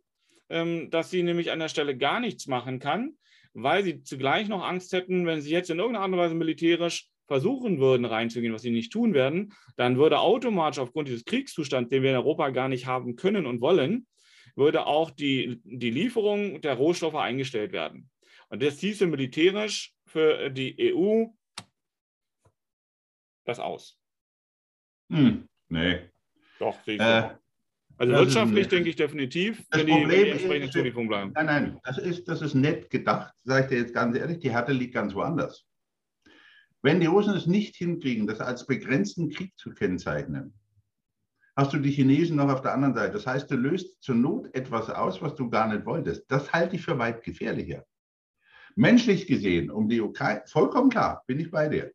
[0.50, 3.18] Ähm, dass sie nämlich an der Stelle gar nichts machen kann,
[3.52, 7.10] weil sie zugleich noch Angst hätten, wenn sie jetzt in irgendeiner Art und Weise militärisch
[7.28, 12.02] versuchen würden, reinzugehen, was sie nicht tun werden, dann würde automatisch aufgrund dieses Kriegszustands, den
[12.02, 14.06] wir in Europa gar nicht haben können und wollen,
[14.56, 18.10] würde auch die, die Lieferung der Rohstoffe eingestellt werden.
[18.48, 21.26] Und das hieße militärisch für die EU
[23.44, 23.98] das aus.
[25.10, 26.00] Hm, nee.
[26.58, 27.30] Doch, sehe ich äh,
[27.98, 31.32] also wirtschaftlich ist, denke ich definitiv, wenn die, wenn die entsprechenden Zulieferungen bleiben.
[31.34, 34.50] Nein, nein, das ist, das ist nett gedacht, sage ich dir jetzt ganz ehrlich, die
[34.50, 35.67] Härte liegt ganz woanders.
[36.82, 40.54] Wenn die Russen es nicht hinkriegen, das als begrenzten Krieg zu kennzeichnen,
[41.56, 43.14] hast du die Chinesen noch auf der anderen Seite.
[43.14, 46.24] Das heißt, du löst zur Not etwas aus, was du gar nicht wolltest.
[46.30, 47.84] Das halte ich für weit gefährlicher.
[48.76, 51.90] Menschlich gesehen, um die Ukraine, vollkommen klar, bin ich bei dir.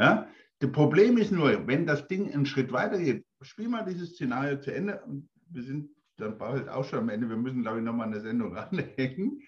[0.00, 0.28] Ja?
[0.58, 4.60] Das Problem ist nur, wenn das Ding einen Schritt weiter geht, spiel mal dieses Szenario
[4.60, 5.00] zu Ende.
[5.50, 7.28] Wir sind dann bald auch schon am Ende.
[7.28, 9.40] Wir müssen, glaube ich, nochmal eine Sendung ranhängen,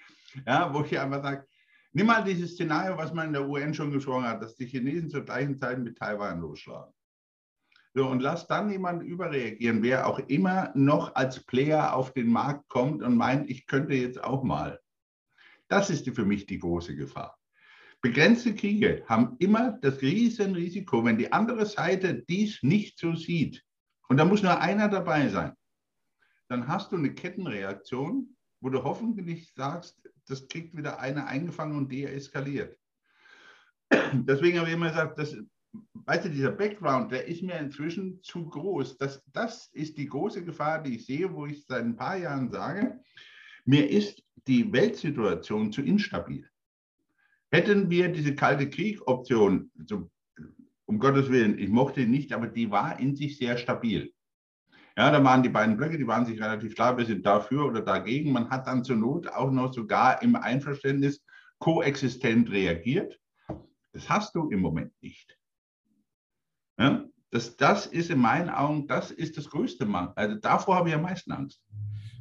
[0.46, 1.46] ja, wo ich einfach sage,
[1.92, 5.10] nimm mal dieses Szenario, was man in der UN schon gesprochen hat, dass die Chinesen
[5.10, 6.92] zur gleichen Zeit mit Taiwan losschlagen.
[7.94, 12.68] So, und lass dann jemanden überreagieren, wer auch immer noch als Player auf den Markt
[12.68, 14.80] kommt und meint, ich könnte jetzt auch mal.
[15.68, 17.38] Das ist für mich die große Gefahr.
[18.00, 23.62] Begrenzte Kriege haben immer das Riesenrisiko, wenn die andere Seite dies nicht so sieht,
[24.08, 25.54] und da muss nur einer dabei sein,
[26.48, 31.90] dann hast du eine Kettenreaktion, wo du hoffentlich sagst, das kriegt wieder einer eingefangen und
[31.90, 32.78] deeskaliert.
[34.12, 35.36] Deswegen habe ich immer gesagt, das,
[35.94, 38.98] weißt du, dieser Background, der ist mir inzwischen zu groß.
[38.98, 42.50] Das, das ist die große Gefahr, die ich sehe, wo ich seit ein paar Jahren
[42.50, 43.00] sage,
[43.64, 46.48] mir ist die Weltsituation zu instabil.
[47.50, 50.10] Hätten wir diese kalte Krieg-Option, so,
[50.86, 54.12] um Gottes Willen, ich mochte ihn nicht, aber die war in sich sehr stabil.
[54.96, 57.80] Ja, da waren die beiden Blöcke, die waren sich relativ klar, wir sind dafür oder
[57.80, 58.32] dagegen.
[58.32, 61.24] Man hat dann zur Not auch noch sogar im Einverständnis
[61.58, 63.18] koexistent reagiert.
[63.92, 65.38] Das hast du im Moment nicht.
[66.78, 70.12] Ja, das, das ist in meinen Augen, das ist das größte Mangel.
[70.16, 71.62] Also davor habe ich am meisten Angst.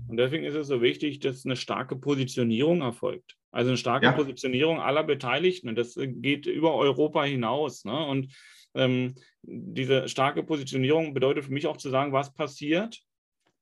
[0.07, 3.38] Und deswegen ist es so wichtig, dass eine starke Positionierung erfolgt.
[3.51, 4.11] Also eine starke ja.
[4.11, 5.69] Positionierung aller Beteiligten.
[5.69, 7.86] Und das geht über Europa hinaus.
[7.86, 8.05] Ne?
[8.05, 8.34] Und
[8.76, 13.01] ähm, diese starke Positionierung bedeutet für mich auch zu sagen, was passiert,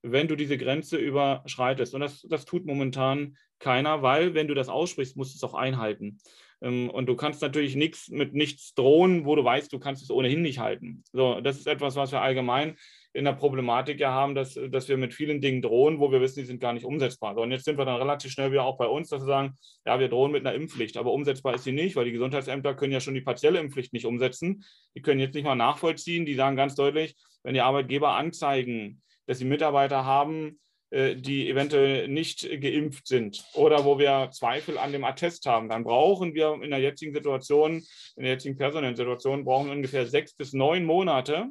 [0.02, 1.94] wenn du diese Grenze überschreitest.
[1.94, 5.56] Und das, das tut momentan keiner, weil wenn du das aussprichst, musst du es auch
[5.56, 6.20] einhalten.
[6.62, 10.12] Ähm, und du kannst natürlich nichts mit nichts drohen, wo du weißt, du kannst es
[10.12, 11.04] ohnehin nicht halten.
[11.12, 12.78] So, das ist etwas, was wir allgemein
[13.14, 16.40] in der Problematik ja haben, dass, dass wir mit vielen Dingen drohen, wo wir wissen,
[16.40, 17.36] die sind gar nicht umsetzbar.
[17.38, 20.00] Und jetzt sind wir dann relativ schnell wieder auch bei uns, dass wir sagen, ja,
[20.00, 23.00] wir drohen mit einer Impfpflicht, aber umsetzbar ist sie nicht, weil die Gesundheitsämter können ja
[23.00, 24.64] schon die partielle Impfpflicht nicht umsetzen.
[24.96, 26.26] Die können jetzt nicht mal nachvollziehen.
[26.26, 30.60] Die sagen ganz deutlich, wenn die Arbeitgeber anzeigen, dass sie Mitarbeiter haben,
[30.92, 35.84] äh, die eventuell nicht geimpft sind oder wo wir Zweifel an dem Attest haben, dann
[35.84, 37.84] brauchen wir in der jetzigen Situation,
[38.16, 41.50] in der jetzigen personellen Situation, brauchen wir ungefähr sechs bis neun Monate,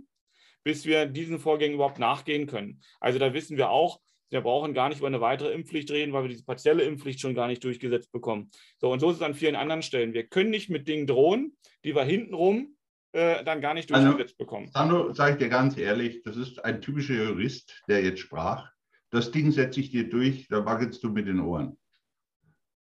[0.64, 2.80] bis wir diesen Vorgängen überhaupt nachgehen können.
[3.00, 4.00] Also da wissen wir auch,
[4.30, 7.34] wir brauchen gar nicht über eine weitere Impfpflicht reden, weil wir diese partielle Impfpflicht schon
[7.34, 8.50] gar nicht durchgesetzt bekommen.
[8.78, 10.12] So, und so ist es an vielen anderen Stellen.
[10.12, 12.76] Wir können nicht mit Dingen drohen, die wir hintenrum
[13.12, 14.70] äh, dann gar nicht also, durchgesetzt also, bekommen.
[14.72, 18.70] Sandro, sage ich dir ganz ehrlich, das ist ein typischer Jurist, der jetzt sprach.
[19.11, 21.78] Das Ding setze ich dir durch, da wackelst du mit den Ohren.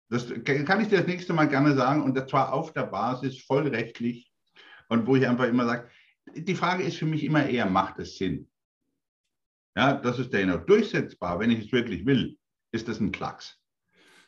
[0.10, 3.42] Das kann ich dir das nächste Mal gerne sagen und das zwar auf der Basis
[3.42, 4.32] vollrechtlich
[4.88, 5.90] und wo ich einfach immer sage,
[6.36, 8.50] die Frage ist für mich immer eher, macht es Sinn?
[9.76, 12.38] Ja, das ist der noch durchsetzbar, wenn ich es wirklich will,
[12.72, 13.60] ist das ein Klacks.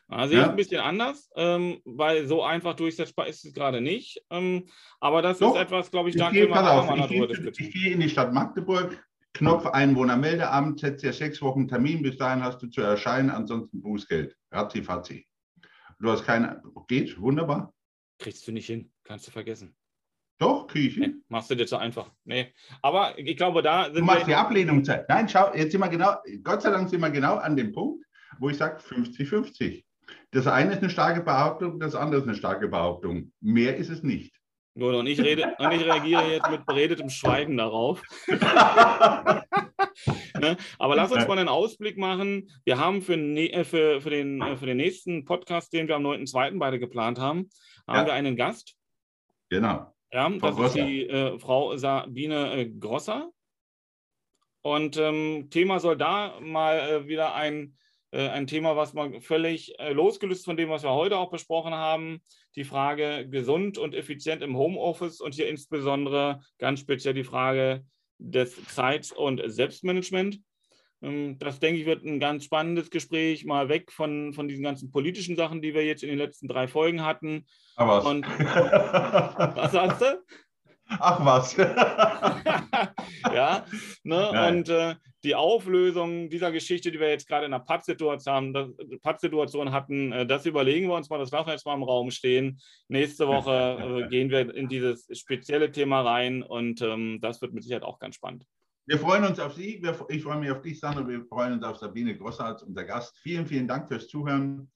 [0.08, 0.42] Also ja.
[0.42, 4.22] ich ein bisschen anders, ähm, weil so einfach durchsetzbar ist es gerade nicht.
[4.30, 4.66] Ähm,
[5.00, 7.68] aber das Doch, ist etwas, glaube ich, da können wir auch mal darüber diskutieren.
[7.68, 9.04] Ich gehe in die Stadt Magdeburg,
[9.34, 14.34] Knopf Einwohnermeldeamt, setzt dir sechs Wochen Termin, bis dahin hast du zu erscheinen, ansonsten Bußgeld.
[14.50, 15.28] Razzi, fatzi.
[16.00, 17.74] Du hast keine, geht, wunderbar.
[18.18, 19.76] Kriegst du nicht hin, kannst du vergessen.
[20.38, 21.02] Doch, kriege ich hin.
[21.16, 22.10] Nee, machst du dir zu einfach.
[22.24, 22.52] Nee.
[22.80, 25.08] Aber ich glaube, da sind Du machst die Ablehnung Zeit.
[25.08, 26.14] Nein, schau, jetzt sind wir genau,
[26.44, 28.04] Gott sei Dank sind wir genau an dem Punkt,
[28.38, 29.84] wo ich sage 50-50.
[30.30, 33.32] Das eine ist eine starke Behauptung, das andere ist eine starke Behauptung.
[33.40, 34.32] Mehr ist es nicht.
[34.78, 38.00] Gut, und ich, rede, und ich reagiere jetzt mit beredetem Schweigen darauf.
[38.28, 38.46] ne?
[40.78, 42.48] Aber lass uns mal einen Ausblick machen.
[42.64, 46.06] Wir haben für, äh, für, für, den, äh, für den nächsten Podcast, den wir am
[46.06, 46.60] 9.2.
[46.60, 47.50] beide geplant haben,
[47.88, 48.06] haben ja.
[48.06, 48.76] wir einen Gast.
[49.50, 49.92] Genau.
[50.12, 53.30] Ja, das Frau ist die äh, Frau Sabine äh, Grosser.
[54.62, 57.76] Und ähm, Thema soll da mal äh, wieder ein,
[58.10, 61.74] äh, ein Thema, was man völlig äh, losgelöst von dem, was wir heute auch besprochen
[61.74, 62.20] haben,
[62.56, 67.84] die Frage gesund und effizient im Homeoffice und hier insbesondere ganz speziell die Frage
[68.18, 70.40] des Zeit- und Selbstmanagement.
[71.02, 74.90] Ähm, das, denke ich, wird ein ganz spannendes Gespräch, mal weg von, von diesen ganzen
[74.90, 77.46] politischen Sachen, die wir jetzt in den letzten drei Folgen hatten.
[77.76, 78.06] Aber was?
[78.06, 78.26] Und,
[79.56, 80.24] was sagst du?
[80.88, 81.56] Ach was.
[83.34, 83.64] ja,
[84.04, 84.48] ne?
[84.48, 84.94] und äh,
[85.24, 88.54] die Auflösung dieser Geschichte, die wir jetzt gerade in der Pattsituation
[89.72, 92.58] hatten, äh, das überlegen wir uns mal, das lassen wir jetzt mal im Raum stehen.
[92.88, 97.64] Nächste Woche äh, gehen wir in dieses spezielle Thema rein und ähm, das wird mit
[97.64, 98.46] Sicherheit auch ganz spannend.
[98.88, 99.82] Wir freuen uns auf Sie.
[100.08, 101.06] Ich freue mich auf dich, Sandra.
[101.06, 103.18] Wir freuen uns auf Sabine Grosser unser Gast.
[103.18, 104.72] Vielen, vielen Dank fürs Zuhören.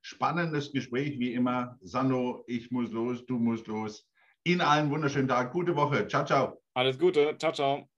[0.00, 1.76] Spannendes Gespräch wie immer.
[1.80, 4.08] Sandro, ich muss los, du musst los.
[4.44, 5.52] Ihnen allen wunderschönen Tag.
[5.52, 6.06] Gute Woche.
[6.06, 6.62] Ciao, ciao.
[6.74, 7.36] Alles Gute.
[7.36, 7.88] Ciao, ciao.